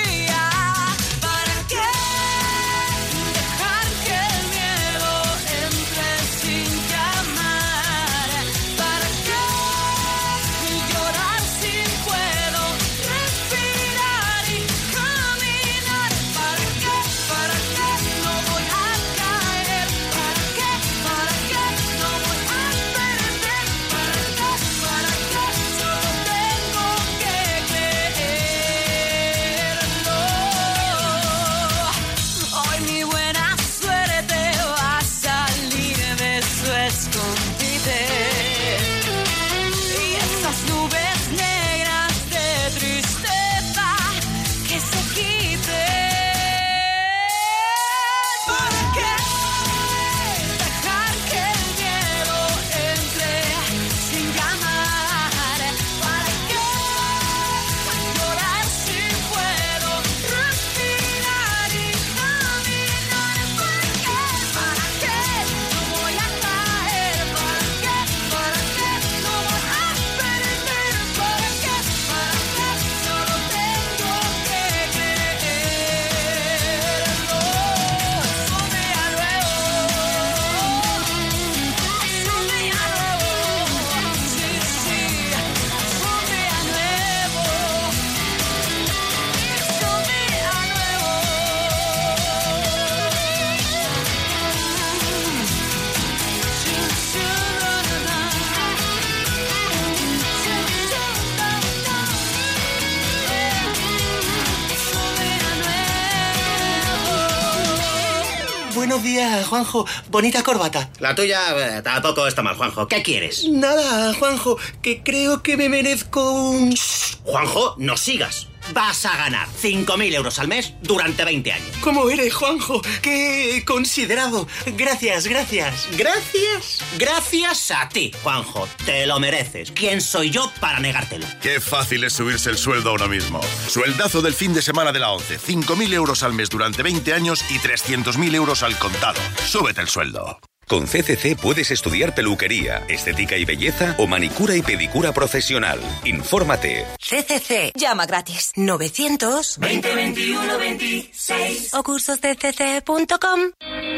Juanjo. 109.48 109.86
Bonita 110.10 110.44
corbata. 110.44 110.90
La 111.00 111.16
tuya 111.16 111.78
eh, 111.78 111.82
tampoco 111.82 112.28
está 112.28 112.44
mal, 112.44 112.56
Juanjo. 112.56 112.88
¿Qué 112.88 113.02
quieres? 113.02 113.48
Nada, 113.50 114.14
Juanjo, 114.14 114.58
que 114.82 115.02
creo 115.02 115.42
que 115.42 115.58
me 115.58 115.70
merezco 115.70 116.32
un... 116.32 116.76
Juanjo, 117.24 117.76
no 117.78 117.98
sigas 117.98 118.48
vas 118.74 119.06
a 119.06 119.16
ganar 119.18 119.48
5.000 119.62 120.14
euros 120.14 120.40
al 120.40 120.48
mes 120.48 120.74
durante 120.82 121.24
20 121.24 121.52
años. 121.52 121.78
¿Cómo 121.82 122.10
eres, 122.10 122.34
Juanjo? 122.34 122.82
¡Qué 123.02 123.64
considerado! 123.66 124.48
Gracias, 124.66 125.28
gracias. 125.28 125.88
¿Gracias? 125.98 126.84
Gracias 126.98 127.72
a 127.72 127.90
ti, 127.90 128.12
Juanjo. 128.24 128.68
Te 128.86 129.06
lo 129.06 129.20
mereces. 129.20 129.72
¿Quién 129.72 130.02
soy 130.02 130.30
yo 130.30 130.52
para 130.60 130.80
negártelo? 130.80 131.26
Qué 131.42 131.60
fácil 131.60 132.04
es 132.04 132.14
subirse 132.14 132.50
el 132.50 132.58
sueldo 132.58 132.90
ahora 132.90 133.08
mismo. 133.08 133.42
Sueldazo 133.68 134.22
del 134.22 134.34
fin 134.34 134.54
de 134.54 134.62
semana 134.62 134.92
de 134.92 135.00
la 135.00 135.12
11. 135.12 135.40
5.000 135.40 135.94
euros 135.94 136.24
al 136.24 136.34
mes 136.34 136.50
durante 136.50 136.84
20 136.84 137.14
años 137.14 137.44
y 137.50 137.60
300.000 137.60 138.36
euros 138.36 138.64
al 138.64 138.78
contado. 138.78 139.20
Súbete 139.46 139.82
el 139.82 139.88
sueldo. 139.88 140.40
Con 140.68 140.86
CCC 140.86 141.38
puedes 141.42 141.72
estudiar 141.72 142.14
peluquería, 142.14 142.84
estética 142.90 143.38
y 143.38 143.46
belleza 143.46 143.96
o 143.98 144.06
manicura 144.06 144.54
y 144.54 144.62
pedicura 144.62 145.14
profesional. 145.14 145.80
Infórmate. 146.04 146.86
CCC. 147.00 147.72
Llama 147.74 148.06
gratis. 148.06 148.52
900 148.58 149.60
2021 149.62 150.58
26 150.58 151.74
o 151.74 151.84
cursoscc.com. 151.84 153.40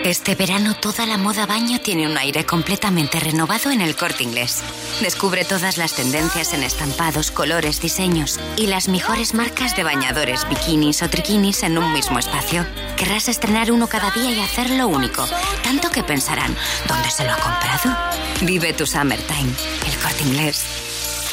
Este 0.05 0.35
verano 0.35 0.75
toda 0.75 1.05
la 1.05 1.17
moda 1.17 1.45
baño 1.45 1.79
tiene 1.81 2.07
un 2.07 2.17
aire 2.17 2.45
completamente 2.45 3.19
renovado 3.19 3.71
en 3.71 3.81
el 3.81 3.95
corte 3.95 4.23
inglés. 4.23 4.61
Descubre 5.01 5.45
todas 5.45 5.77
las 5.77 5.95
tendencias 5.95 6.53
en 6.53 6.63
estampados, 6.63 7.31
colores, 7.31 7.81
diseños 7.81 8.39
y 8.57 8.67
las 8.67 8.87
mejores 8.87 9.33
marcas 9.33 9.75
de 9.75 9.83
bañadores, 9.83 10.47
bikinis 10.47 11.01
o 11.01 11.09
triquinis 11.09 11.63
en 11.63 11.77
un 11.77 11.91
mismo 11.93 12.17
espacio. 12.17 12.65
Querrás 12.95 13.27
estrenar 13.27 13.71
uno 13.71 13.87
cada 13.87 14.11
día 14.11 14.31
y 14.31 14.39
hacerlo 14.39 14.87
único, 14.87 15.25
tanto 15.63 15.89
que 15.89 16.03
pensarán, 16.03 16.55
¿Dónde 16.87 17.09
se 17.09 17.23
lo 17.23 17.31
ha 17.31 17.37
comprado? 17.37 17.97
Vive 18.41 18.73
tu 18.73 18.85
summertime. 18.85 19.51
El 19.85 19.97
corte 19.97 20.23
inglés. 20.23 20.65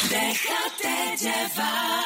Déjate 0.09 1.17
llevar. 1.17 1.97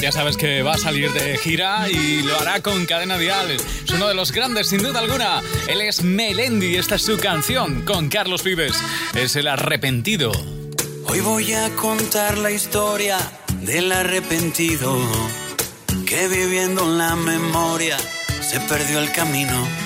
Ya 0.00 0.12
sabes 0.12 0.36
que 0.36 0.62
va 0.62 0.74
a 0.74 0.78
salir 0.78 1.10
de 1.12 1.38
gira 1.38 1.88
y 1.88 2.22
lo 2.22 2.38
hará 2.38 2.60
con 2.60 2.84
Cadena 2.84 3.16
Dial. 3.16 3.50
Es 3.50 3.90
uno 3.92 4.08
de 4.08 4.14
los 4.14 4.30
grandes, 4.30 4.68
sin 4.68 4.82
duda 4.82 5.00
alguna. 5.00 5.40
Él 5.68 5.80
es 5.80 6.02
Melendi. 6.02 6.76
Esta 6.76 6.96
es 6.96 7.02
su 7.02 7.18
canción 7.18 7.82
con 7.82 8.08
Carlos 8.08 8.44
Vives. 8.44 8.74
Es 9.14 9.36
el 9.36 9.48
arrepentido. 9.48 10.32
Hoy 11.06 11.20
voy 11.20 11.52
a 11.54 11.70
contar 11.76 12.36
la 12.38 12.50
historia 12.50 13.18
del 13.62 13.90
arrepentido 13.90 14.98
que 16.06 16.28
viviendo 16.28 16.82
en 16.82 16.98
la 16.98 17.16
memoria 17.16 17.96
se 18.40 18.60
perdió 18.60 19.00
el 19.00 19.10
camino 19.12 19.85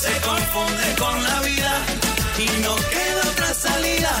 se 0.00 0.18
confunde 0.22 0.94
con 0.98 1.22
la 1.22 1.40
vida 1.42 1.72
y 2.38 2.46
no 2.62 2.74
queda 2.74 3.22
otra 3.32 3.52
salida 3.52 4.12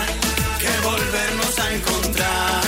que 0.60 0.72
volvernos 0.86 1.58
a 1.58 1.74
encontrar. 1.74 2.62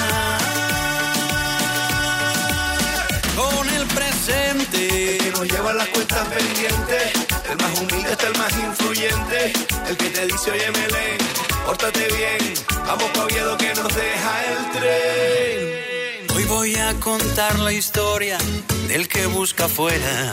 Con 3.36 3.68
el 3.68 3.86
presente. 3.88 5.16
El 5.16 5.18
que 5.24 5.30
nos 5.30 5.46
lleva 5.52 5.72
las 5.74 5.88
cuentas 5.88 6.26
pendientes, 6.28 7.12
el 7.50 7.56
más 7.58 7.80
humilde 7.80 8.12
es 8.12 8.24
el 8.24 8.38
más 8.38 8.52
influyente, 8.68 9.52
el 9.88 9.96
que 9.98 10.08
te 10.08 10.26
dice 10.26 10.50
oye 10.50 10.70
Melén, 10.70 11.18
pórtate 11.66 12.06
bien, 12.16 12.54
vamos 12.86 13.10
pa' 13.14 13.26
que 13.58 13.74
nos 13.74 13.94
deja 13.94 14.32
el 14.52 14.60
tren. 14.72 16.36
Hoy 16.36 16.44
voy 16.44 16.76
a 16.76 16.94
contar 16.94 17.58
la 17.58 17.72
historia 17.72 18.38
del 18.88 19.06
que 19.06 19.26
busca 19.26 19.66
afuera 19.66 20.32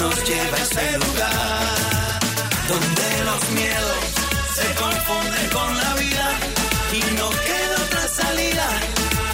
nos 0.00 0.24
lleve 0.24 0.56
a 0.58 0.62
ese 0.62 0.98
lugar 0.98 2.20
donde 2.68 3.24
los 3.24 3.50
miedos 3.50 4.04
se 4.54 4.74
confunden 4.74 5.50
con 5.50 5.76
la 5.76 5.94
vida 5.94 6.26
y 6.92 7.00
no 7.18 7.28
queda 7.30 7.76
otra 7.86 8.08
salida 8.08 8.66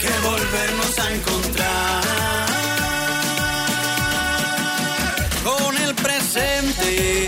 que 0.00 0.10
volvernos 0.28 0.98
a 0.98 1.10
encontrar 1.14 2.04
con 5.44 5.76
el 5.78 5.94
presente. 5.94 7.26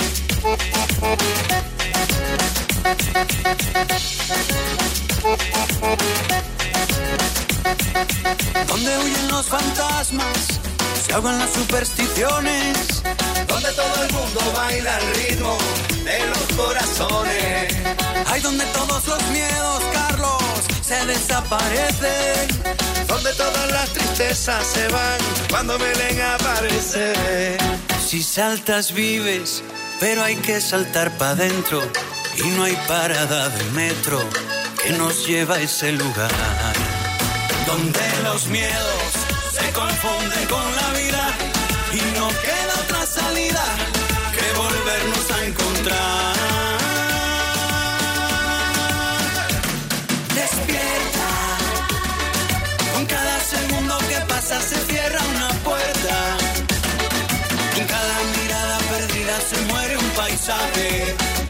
Donde 8.67 8.99
huyen 8.99 9.29
los 9.29 9.47
fantasmas, 9.47 10.61
se 11.05 11.13
ahogan 11.13 11.39
las 11.39 11.53
supersticiones. 11.53 13.03
Donde 13.49 13.73
todo 13.73 14.05
el 14.05 14.13
mundo 14.13 14.41
baila 14.55 14.97
al 14.97 15.15
ritmo 15.15 15.59
de 16.05 16.27
los 16.27 16.57
corazones. 16.57 17.75
Hay 18.27 18.41
donde 18.41 18.65
todos 18.67 19.07
los 19.07 19.23
miedos, 19.31 19.83
Carlos, 19.93 20.43
se 20.83 21.07
desaparecen. 21.07 22.49
Donde 23.07 23.33
todas 23.35 23.71
las 23.71 23.89
tristezas 23.91 24.67
se 24.67 24.89
van 24.89 25.19
cuando 25.51 25.79
Belén 25.79 26.21
aparece. 26.21 27.59
Si 28.07 28.23
saltas 28.23 28.93
vives, 28.93 29.63
pero 30.01 30.23
hay 30.23 30.37
que 30.37 30.61
saltar 30.61 31.17
para 31.19 31.33
adentro. 31.33 31.83
Y 32.37 32.49
no 32.51 32.65
hay 32.65 32.77
parada 32.89 33.49
de 33.49 33.65
metro 33.73 34.19
que 34.83 34.91
nos 34.95 35.27
lleva 35.27 35.57
a 35.57 35.61
ese 35.61 35.93
lugar. 35.93 36.31
Donde 37.67 38.01
los 38.25 38.47
miedos 38.47 39.22
se 39.73 39.79
confunden 39.79 40.47
con 40.49 40.77
la 40.77 40.93
vida 40.99 41.25
y 41.93 42.19
no 42.19 42.29
queda 42.29 42.75
otra 42.85 43.07
salida 43.07 43.65
que 44.35 44.59
volvernos 44.59 45.31
a 45.31 45.47
encontrar. 45.47 46.35
Despierta, 50.35 51.29
con 52.95 53.07
cada 53.07 53.41
segundo 53.41 53.99
que 54.09 54.17
pasa 54.29 54.61
se 54.61 54.77
cierra 54.77 55.21
una 55.37 55.49
puerta. 55.65 56.37
En 57.77 57.87
cada 57.87 58.17
mirada 58.41 58.79
perdida 58.91 59.41
se 59.41 59.61
muere 59.73 59.97
un 59.97 60.11
paisaje. 60.11 61.42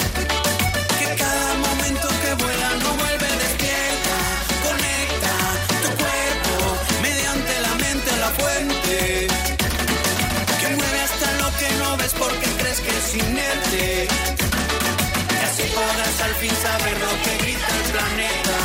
Que 12.81 12.91
es 12.91 13.15
inerte. 13.15 14.09
Y 15.31 15.45
así 15.45 15.65
podrás 15.75 16.21
al 16.23 16.35
fin 16.41 16.55
saber 16.63 16.97
lo 17.01 17.13
que 17.23 17.33
grita 17.43 17.69
el 17.77 17.85
planeta. 17.93 18.59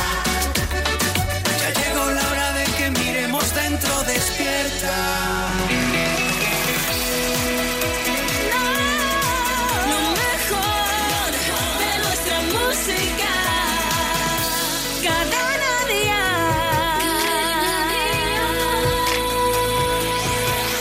Ya 1.60 1.70
llegó 1.80 2.04
la 2.10 2.24
hora 2.30 2.48
de 2.52 2.64
que 2.76 2.90
miremos 2.90 3.54
dentro 3.54 3.92
despierta. 4.04 4.96
Lo 9.90 10.00
mejor 10.22 11.30
de 11.82 11.92
nuestra 12.04 12.36
música. 12.54 13.32
Cadena 15.04 15.74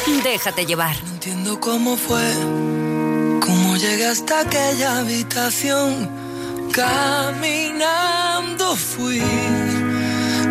Dial. 0.08 0.24
Déjate 0.24 0.66
llevar. 0.66 0.96
No 1.04 1.10
entiendo 1.14 1.60
cómo 1.60 1.98
fue, 1.98 2.24
cómo 3.48 3.76
llegué 3.78 4.08
hasta 4.08 4.42
aquella 4.42 5.00
habitación. 5.00 6.10
Caminando 6.72 8.76
fui, 8.76 9.24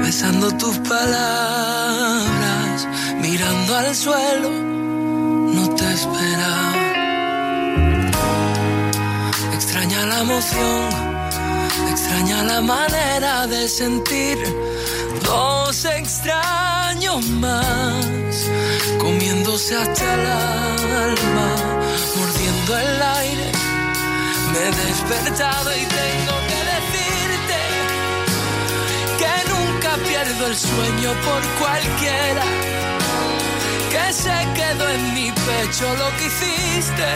besando 0.02 0.50
tus 0.56 0.78
palabras, 0.78 2.88
mirando 3.20 3.76
al 3.76 3.94
suelo, 3.94 4.50
no 4.50 5.68
te 5.76 5.92
esperaba. 5.92 6.72
Extraña 9.54 10.06
la 10.06 10.20
emoción, 10.20 10.88
extraña 11.90 12.42
la 12.42 12.60
manera 12.60 13.46
de 13.46 13.68
sentir. 13.68 14.38
Dos 15.22 15.84
extraños 15.84 17.24
más, 17.44 18.50
comiéndose 18.98 19.76
hasta 19.76 20.14
el 20.14 20.26
alma, 21.10 21.76
el 22.74 23.02
aire. 23.02 23.52
Me 24.52 24.58
he 24.58 24.86
despertado 24.86 25.70
y 25.76 25.84
tengo 25.84 26.34
que 26.50 26.60
decirte 26.74 27.60
que 29.20 29.34
nunca 29.52 29.90
pierdo 30.08 30.46
el 30.46 30.56
sueño 30.56 31.10
por 31.26 31.42
cualquiera. 31.60 32.44
Que 33.90 34.12
se 34.12 34.38
quedó 34.54 34.88
en 34.90 35.14
mi 35.14 35.30
pecho 35.30 35.94
lo 35.94 36.08
que 36.16 36.26
hiciste 36.26 37.08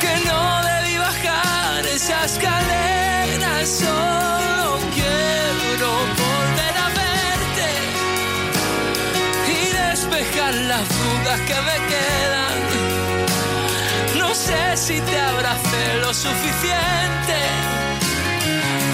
que 0.00 0.14
no 0.26 0.62
debí 0.62 0.96
bajar 0.96 1.86
esa 1.86 2.24
escalera, 2.24 3.66
solo 3.66 4.78
quiero 4.94 5.88
volver 6.22 6.74
a 6.84 6.88
verte 7.02 7.68
y 9.56 9.60
despejar 9.82 10.54
las 10.54 10.88
dudas 10.88 11.40
que 11.48 11.54
me 11.68 11.76
quedan. 11.90 12.77
No 14.28 14.34
sé 14.34 14.76
si 14.76 15.00
te 15.00 15.18
abracé 15.18 15.94
lo 16.02 16.12
suficiente 16.12 17.38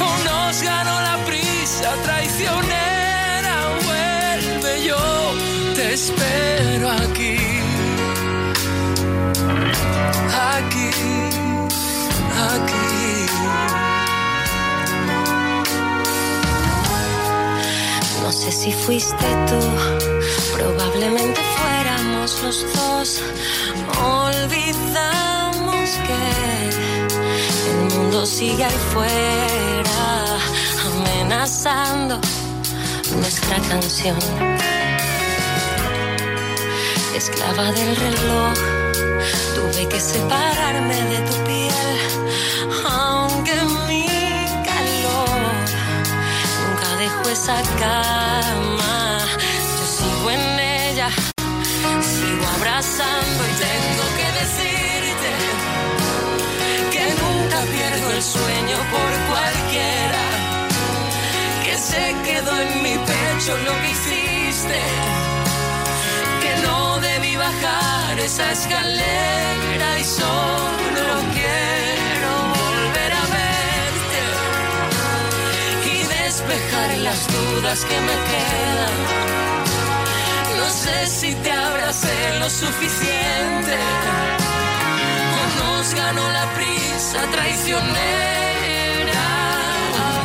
o 0.00 0.24
nos 0.24 0.62
ganó 0.62 1.00
la 1.00 1.16
prisa 1.26 1.92
traicionera. 2.04 3.54
Vuelve 3.84 4.84
yo, 4.86 5.34
te 5.74 5.94
espero 5.94 6.88
aquí 6.88 7.36
aquí, 10.56 10.90
aquí. 12.52 13.03
Si 18.50 18.72
fuiste 18.72 19.26
tú, 19.48 19.60
probablemente 20.56 21.40
fuéramos 21.56 22.42
los 22.42 22.66
dos. 22.74 23.22
Olvidamos 24.02 25.90
que 26.06 26.22
el 27.70 27.76
mundo 27.94 28.26
sigue 28.26 28.64
ahí 28.64 28.78
fuera, 28.92 30.38
amenazando 30.86 32.20
nuestra 33.16 33.56
canción. 33.68 34.18
Esclava 37.14 37.72
del 37.72 37.96
reloj, 37.96 38.54
tuve 39.54 39.88
que 39.88 40.00
separarme 40.00 40.96
de 41.02 41.18
tu 41.28 41.36
piel, 41.44 41.98
esa 47.44 47.62
cama. 47.78 49.18
Yo 49.76 49.84
sigo 49.98 50.30
en 50.30 50.58
ella, 50.60 51.08
sigo 52.00 52.44
abrazando 52.56 53.40
y 53.50 53.54
tengo 53.68 54.04
que 54.18 54.28
decirte 54.40 55.30
que 56.94 57.04
nunca 57.20 57.58
pierdo 57.74 58.06
el 58.16 58.22
sueño 58.22 58.78
por 58.94 59.10
cualquiera. 59.30 60.24
Que 61.64 61.74
se 61.90 62.04
quedó 62.24 62.52
en 62.62 62.82
mi 62.82 62.96
pecho 63.10 63.52
lo 63.66 63.72
que 63.80 63.90
hiciste 63.90 64.80
que 66.42 66.52
no 66.66 66.98
debí 67.00 67.36
bajar 67.36 68.18
esa 68.20 68.52
escalera 68.52 69.98
y 69.98 70.04
solo 70.04 71.14
quiero 71.34 71.43
despejar 76.54 76.98
las 76.98 77.26
dudas 77.26 77.84
que 77.84 78.00
me 78.00 78.16
quedan. 78.30 78.96
No 80.56 80.68
sé 80.70 81.06
si 81.06 81.34
te 81.34 81.50
abracé 81.50 82.38
lo 82.38 82.48
suficiente 82.48 83.76
o 85.38 85.42
nos 85.60 85.94
ganó 85.94 86.30
la 86.30 86.46
prisa 86.54 87.20
traicionera. 87.32 89.24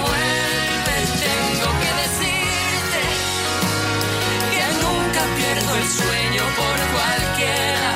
Vuelve, 0.05 0.97
tengo 1.25 1.69
que 1.81 1.91
decirte 2.03 3.01
que 4.53 4.65
nunca 4.83 5.21
pierdo 5.37 5.71
el 5.81 5.87
sueño 5.99 6.43
por 6.59 6.77
cualquiera, 6.95 7.91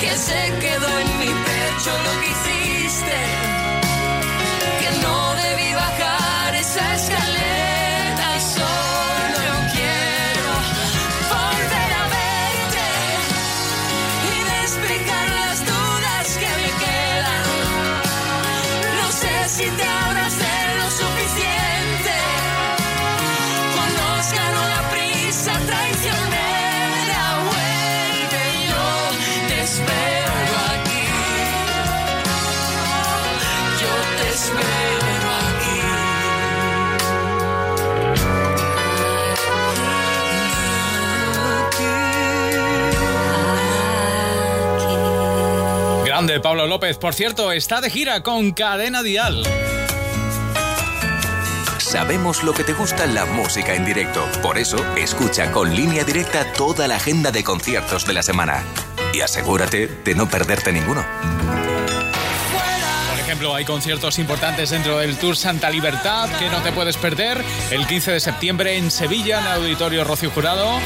que 0.00 0.12
se 0.16 0.40
quedó 0.60 0.90
en 1.00 1.08
mi 1.18 1.32
pecho 1.48 1.90
lo 2.06 2.12
que 2.20 2.28
hiciste, 2.34 3.18
Pablo 46.40 46.66
López, 46.66 46.98
por 46.98 47.14
cierto, 47.14 47.52
está 47.52 47.80
de 47.80 47.90
gira 47.90 48.22
con 48.22 48.52
Cadena 48.52 49.02
Dial. 49.02 49.44
Sabemos 51.78 52.42
lo 52.42 52.54
que 52.54 52.64
te 52.64 52.72
gusta 52.72 53.06
la 53.06 53.26
música 53.26 53.74
en 53.74 53.84
directo. 53.84 54.26
Por 54.40 54.56
eso, 54.56 54.78
escucha 54.96 55.52
con 55.52 55.74
línea 55.74 56.04
directa 56.04 56.52
toda 56.52 56.88
la 56.88 56.96
agenda 56.96 57.30
de 57.30 57.44
conciertos 57.44 58.06
de 58.06 58.14
la 58.14 58.22
semana. 58.22 58.64
Y 59.12 59.20
asegúrate 59.20 59.88
de 59.88 60.14
no 60.14 60.28
perderte 60.28 60.72
ninguno. 60.72 61.04
Por 63.10 63.20
ejemplo, 63.20 63.54
hay 63.54 63.64
conciertos 63.64 64.18
importantes 64.18 64.70
dentro 64.70 64.98
del 64.98 65.16
Tour 65.18 65.36
Santa 65.36 65.68
Libertad 65.70 66.30
que 66.38 66.48
no 66.48 66.62
te 66.62 66.72
puedes 66.72 66.96
perder. 66.96 67.44
El 67.70 67.86
15 67.86 68.12
de 68.12 68.20
septiembre 68.20 68.76
en 68.78 68.90
Sevilla, 68.90 69.40
en 69.40 69.46
el 69.46 69.52
Auditorio 69.52 70.04
Rocio 70.04 70.30
Jurado. 70.30 70.80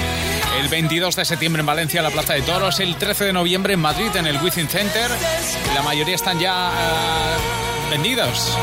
El 0.58 0.68
22 0.68 1.16
de 1.16 1.24
septiembre 1.24 1.60
en 1.60 1.66
Valencia, 1.66 2.00
en 2.00 2.04
la 2.04 2.10
Plaza 2.10 2.34
de 2.34 2.42
Toros. 2.42 2.80
El 2.80 2.96
13 2.96 3.26
de 3.26 3.32
noviembre 3.32 3.74
en 3.74 3.80
Madrid, 3.80 4.14
en 4.14 4.26
el 4.26 4.40
Wizzing 4.42 4.68
Center. 4.68 5.10
La 5.74 5.82
mayoría 5.82 6.14
están 6.14 6.38
ya 6.40 6.70
uh, 6.70 7.90
vendidos 7.90 8.56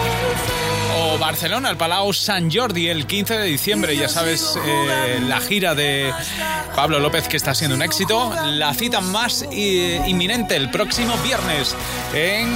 o 0.96 1.18
Barcelona, 1.18 1.70
el 1.70 1.78
Palau 1.78 2.14
San 2.14 2.52
Jordi, 2.52 2.90
el 2.90 3.06
15 3.08 3.38
de 3.38 3.46
diciembre. 3.46 3.96
Ya 3.96 4.10
sabes, 4.10 4.58
eh, 4.66 5.20
la 5.28 5.40
gira 5.40 5.76
de 5.76 6.14
Pablo 6.76 7.00
López 7.00 7.28
que 7.28 7.38
está 7.38 7.54
siendo 7.54 7.76
un 7.76 7.82
éxito. 7.82 8.34
La 8.46 8.74
cita 8.74 9.02
más 9.02 9.46
eh, 9.52 10.02
inminente 10.08 10.56
el 10.56 10.70
próximo 10.70 11.16
viernes 11.18 11.76
en 12.14 12.50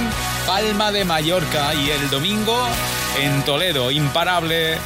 Palma 0.46 0.92
de 0.92 1.04
Mallorca 1.04 1.74
y 1.74 1.90
el 1.90 2.10
domingo 2.10 2.56
en 3.20 3.42
Toledo. 3.44 3.90
Imparable. 3.90 4.78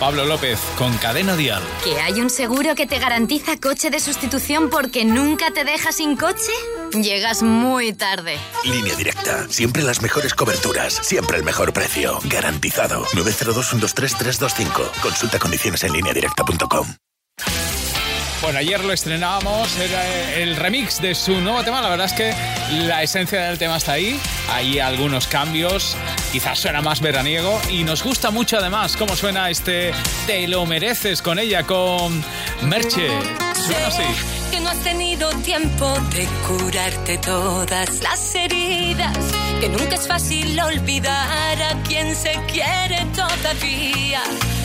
Pablo 0.00 0.24
López 0.24 0.58
con 0.78 0.96
Cadena 0.96 1.36
Dial. 1.36 1.62
¿Que 1.84 2.00
hay 2.00 2.22
un 2.22 2.30
seguro 2.30 2.74
que 2.74 2.86
te 2.86 2.98
garantiza 2.98 3.58
coche 3.60 3.90
de 3.90 4.00
sustitución 4.00 4.70
porque 4.70 5.04
nunca 5.04 5.52
te 5.52 5.62
deja 5.62 5.92
sin 5.92 6.16
coche? 6.16 6.50
Llegas 6.92 7.42
muy 7.42 7.92
tarde. 7.92 8.38
Línea 8.64 8.96
directa. 8.96 9.46
Siempre 9.50 9.82
las 9.82 10.00
mejores 10.00 10.32
coberturas. 10.32 10.94
Siempre 10.94 11.36
el 11.36 11.44
mejor 11.44 11.74
precio. 11.74 12.18
Garantizado. 12.24 13.04
902-123-325. 13.12 14.90
Consulta 15.02 15.38
condiciones 15.38 15.84
en 15.84 15.92
lineadirecta.com. 15.92 16.86
Bueno, 18.42 18.58
ayer 18.58 18.82
lo 18.82 18.92
estrenábamos, 18.94 19.76
era 19.76 20.34
el 20.34 20.56
remix 20.56 21.00
de 21.00 21.14
su 21.14 21.40
nuevo 21.42 21.62
tema. 21.62 21.82
La 21.82 21.90
verdad 21.90 22.06
es 22.06 22.14
que 22.14 22.34
la 22.86 23.02
esencia 23.02 23.42
del 23.42 23.58
tema 23.58 23.76
está 23.76 23.92
ahí. 23.92 24.18
Hay 24.50 24.78
algunos 24.78 25.26
cambios, 25.26 25.94
quizás 26.32 26.58
suena 26.58 26.80
más 26.80 27.02
veraniego 27.02 27.60
y 27.68 27.84
nos 27.84 28.02
gusta 28.02 28.30
mucho 28.30 28.56
además 28.56 28.96
cómo 28.96 29.14
suena 29.14 29.50
este 29.50 29.92
Te 30.26 30.48
lo 30.48 30.64
mereces 30.64 31.20
con 31.20 31.38
ella, 31.38 31.64
con 31.64 32.24
Merche. 32.62 33.08
Suena 33.54 33.88
así. 33.88 34.02
que 34.50 34.60
no 34.60 34.70
has 34.70 34.78
tenido 34.78 35.28
tiempo 35.42 35.92
de 36.14 36.26
curarte 36.48 37.18
todas 37.18 38.00
las 38.00 38.34
heridas, 38.34 39.18
que 39.60 39.68
nunca 39.68 39.96
es 39.96 40.08
fácil 40.08 40.58
olvidar 40.58 41.62
a 41.62 41.82
quien 41.82 42.16
se 42.16 42.32
quiere 42.50 43.04
todavía, 43.14 44.22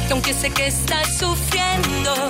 que 0.07 0.13
aunque 0.13 0.34
sé 0.34 0.49
que 0.51 0.67
estás 0.67 1.17
sufriendo, 1.17 2.30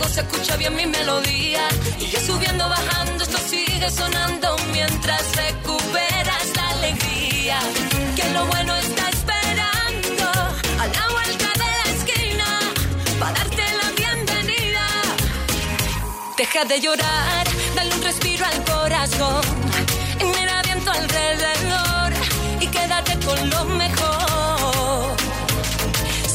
Se 0.00 0.20
escuche 0.20 0.56
bien 0.56 0.74
mi 0.74 0.86
melodía. 0.86 1.68
Y 1.98 2.06
que 2.06 2.20
subiendo, 2.20 2.68
bajando, 2.68 3.24
esto 3.24 3.38
sigue 3.38 3.90
sonando 3.90 4.56
mientras 4.72 5.22
recuperas 5.36 6.44
la 6.56 6.68
alegría. 6.70 7.58
Que 8.16 8.30
lo 8.32 8.46
bueno 8.46 8.74
está 8.76 9.08
esperando 9.10 10.30
a 10.82 10.86
la 10.86 11.04
vuelta 11.12 11.48
de 11.62 11.70
la 11.80 11.88
esquina 11.96 12.48
para 13.18 13.32
darte 13.38 13.62
la 13.80 13.88
bienvenida. 13.96 14.86
Deja 16.36 16.64
de 16.64 16.80
llorar, 16.80 17.46
dale 17.74 17.94
un 17.94 18.02
respiro 18.02 18.46
al 18.46 18.64
corazón. 18.64 19.44
Y 20.20 20.24
mira 20.24 20.62
bien 20.62 20.80
alrededor 20.88 22.12
y 22.60 22.66
quédate 22.66 23.18
con 23.26 23.50
lo 23.50 23.64
mejor. 23.64 25.16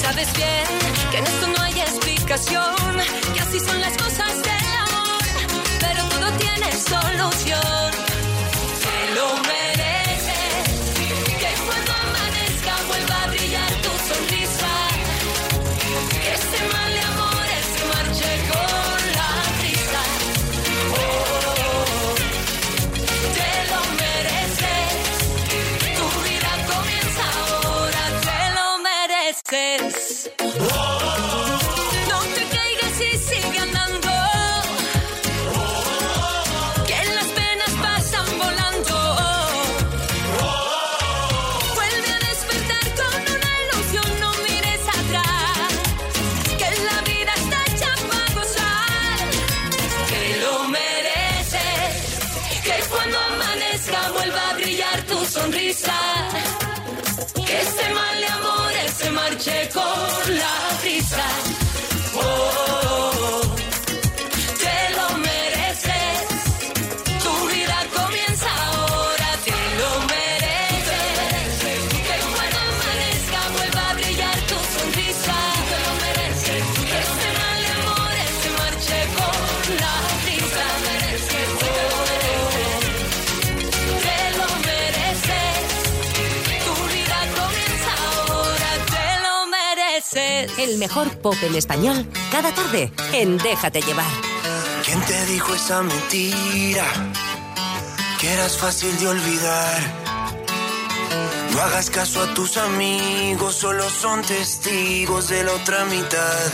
Sabes 0.01 0.31
bien 0.33 0.67
que 1.11 1.17
en 1.17 1.25
esto 1.25 1.47
no 1.47 1.61
hay 1.63 1.79
explicación, 2.27 2.99
así 3.41 3.59
son 3.59 3.79
las 3.79 3.95
cosas 3.97 4.35
del 4.43 4.73
amor, 4.85 5.23
pero 5.79 6.03
todo 6.09 6.29
tiene 6.37 6.69
solución. 6.73 7.91
Te 8.83 9.15
lo 9.15 9.27
mereces, 9.47 10.67
que 11.39 11.51
cuando 11.65 11.91
amanezca 11.93 12.73
vuelva 12.87 13.23
a 13.23 13.27
brillar 13.27 13.71
tu 13.81 13.91
sonrisa, 14.09 14.73
que 16.21 16.33
este 16.33 16.59
mal 16.73 16.91
de 16.91 17.01
amores 17.13 17.63
se 17.73 17.83
marche 17.93 18.29
con 18.51 18.99
la 19.17 19.29
brisa. 19.59 20.01
Oh, 20.99 22.15
te 23.37 23.51
lo 23.71 23.81
mereces, 24.03 24.91
tu 25.97 26.05
vida 26.27 26.51
comienza 26.73 27.23
ahora, 27.39 28.03
te 28.27 28.39
lo 28.57 28.67
mereces. 28.89 30.31
No 30.59 31.06
con 59.73 60.37
la 60.37 60.46
Mejor 90.77 91.09
pop 91.21 91.35
en 91.41 91.55
español, 91.55 92.05
cada 92.31 92.53
tarde, 92.53 92.91
en 93.11 93.39
Déjate 93.39 93.81
llevar. 93.81 94.05
¿Quién 94.85 95.01
te 95.01 95.25
dijo 95.25 95.55
esa 95.55 95.81
mentira? 95.81 96.85
Que 98.19 98.31
eras 98.31 98.57
fácil 98.57 98.95
de 98.99 99.07
olvidar. 99.07 99.81
No 101.51 101.61
hagas 101.61 101.89
caso 101.89 102.21
a 102.21 102.33
tus 102.35 102.57
amigos, 102.57 103.55
solo 103.55 103.89
son 103.89 104.21
testigos 104.21 105.29
de 105.29 105.43
la 105.45 105.53
otra 105.53 105.83
mitad. 105.85 106.45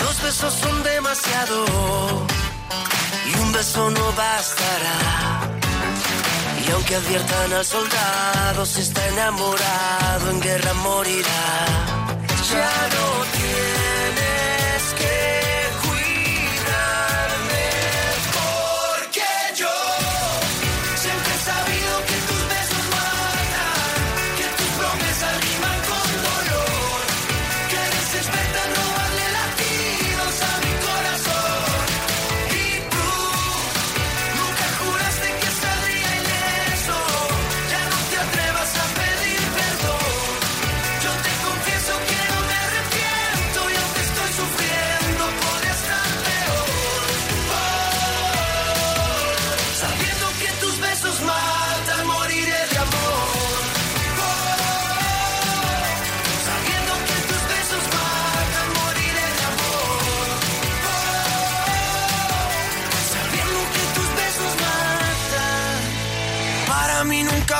Dos 0.00 0.22
besos 0.22 0.52
son 0.54 0.82
demasiado 0.82 1.64
y 3.24 3.38
un 3.38 3.52
beso 3.52 3.88
no 3.90 4.12
bastará. 4.14 5.48
Y 6.66 6.70
aunque 6.72 6.96
adviertan 6.96 7.52
al 7.52 7.64
soldado, 7.64 8.66
si 8.66 8.80
está 8.80 9.06
enamorado, 9.08 10.30
en 10.30 10.40
guerra 10.40 10.74
morirá. 10.74 11.87
Ya 12.50 12.88
no 12.92 12.97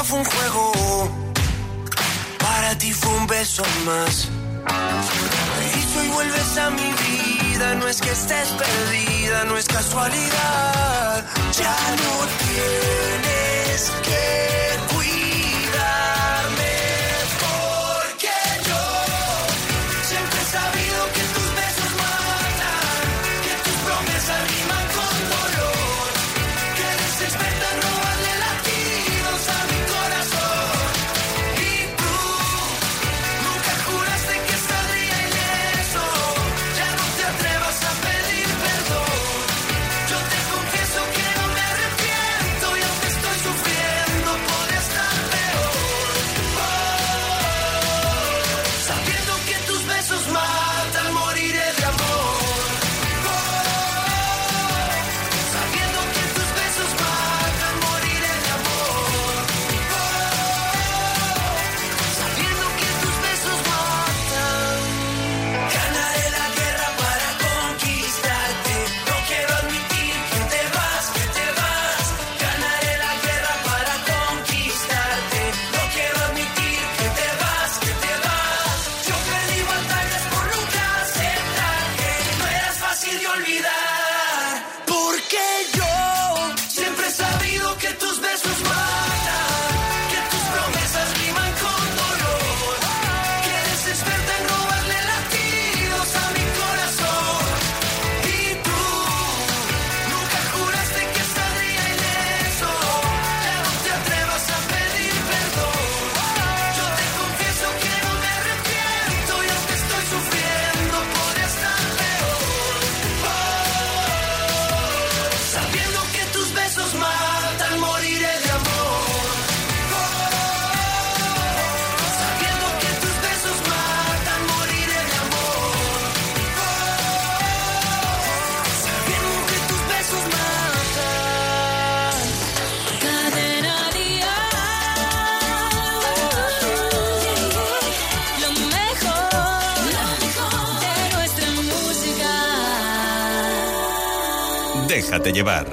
fue 0.05 0.19
un 0.21 0.25
juego. 0.25 0.73
Para 2.39 2.77
ti 2.79 2.93
fue 2.93 3.13
un 3.15 3.27
beso 3.27 3.63
más. 3.85 4.29
Y 5.75 5.99
hoy 5.99 6.09
vuelves 6.09 6.59
a 6.59 6.71
mi 6.71 6.93
vida. 6.93 7.75
No 7.75 7.89
es 7.89 8.01
que 8.01 8.11
estés 8.11 8.49
perdida, 8.51 9.45
no 9.45 9.57
es 9.57 9.67
casualidad. 9.67 11.25
Ya 11.53 11.77
no 12.05 12.27
tienes 12.45 13.91
que 14.03 14.98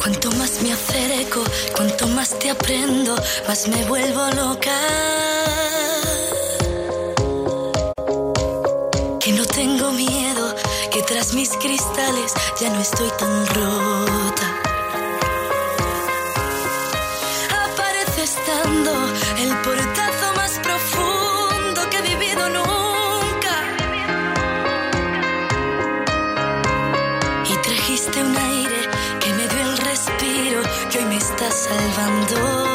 Cuanto 0.01 0.29
más 0.31 0.61
me 0.61 0.73
acerco, 0.73 1.41
cuanto 1.73 2.07
más 2.07 2.37
te 2.37 2.49
aprendo, 2.49 3.15
más 3.47 3.67
me 3.69 3.85
vuelvo 3.85 4.29
loca. 4.31 4.77
Que 9.21 9.31
no 9.31 9.45
tengo 9.45 9.91
miedo, 9.93 10.55
que 10.91 11.01
tras 11.03 11.33
mis 11.33 11.51
cristales 11.51 12.33
ya 12.59 12.69
no 12.69 12.81
estoy 12.81 13.09
tan 13.17 13.47
rota. 13.47 14.34
salvando. 31.55 32.74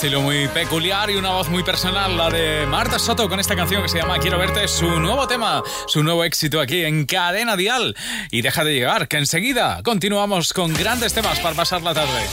Estilo 0.00 0.22
muy 0.22 0.48
peculiar 0.48 1.10
y 1.10 1.16
una 1.16 1.28
voz 1.32 1.50
muy 1.50 1.62
personal, 1.62 2.16
la 2.16 2.30
de 2.30 2.64
Marta 2.66 2.98
Soto 2.98 3.28
con 3.28 3.38
esta 3.38 3.54
canción 3.54 3.82
que 3.82 3.88
se 3.90 3.98
llama 3.98 4.18
Quiero 4.18 4.38
verte, 4.38 4.66
su 4.66 4.98
nuevo 4.98 5.28
tema, 5.28 5.62
su 5.86 6.02
nuevo 6.02 6.24
éxito 6.24 6.58
aquí 6.58 6.86
en 6.86 7.04
Cadena 7.04 7.54
Dial. 7.54 7.94
Y 8.30 8.40
deja 8.40 8.64
de 8.64 8.72
llegar, 8.72 9.08
que 9.08 9.18
enseguida 9.18 9.82
continuamos 9.82 10.54
con 10.54 10.72
grandes 10.72 11.12
temas 11.12 11.38
para 11.40 11.54
pasar 11.54 11.82
la 11.82 11.92
tarde. 11.92 12.24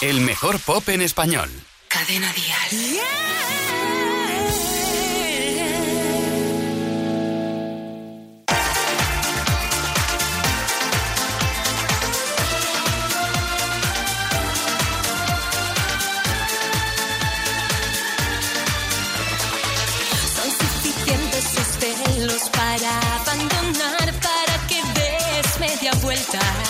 El 0.00 0.20
mejor 0.20 0.58
pop 0.58 0.88
en 0.88 1.02
español. 1.02 1.50
Cadena 1.86 2.32
Dial. 2.32 3.63
Para 22.76 23.16
abandonar, 23.20 24.12
para 24.20 24.66
que 24.66 24.82
des 24.94 25.60
media 25.60 25.92
vuelta. 26.00 26.63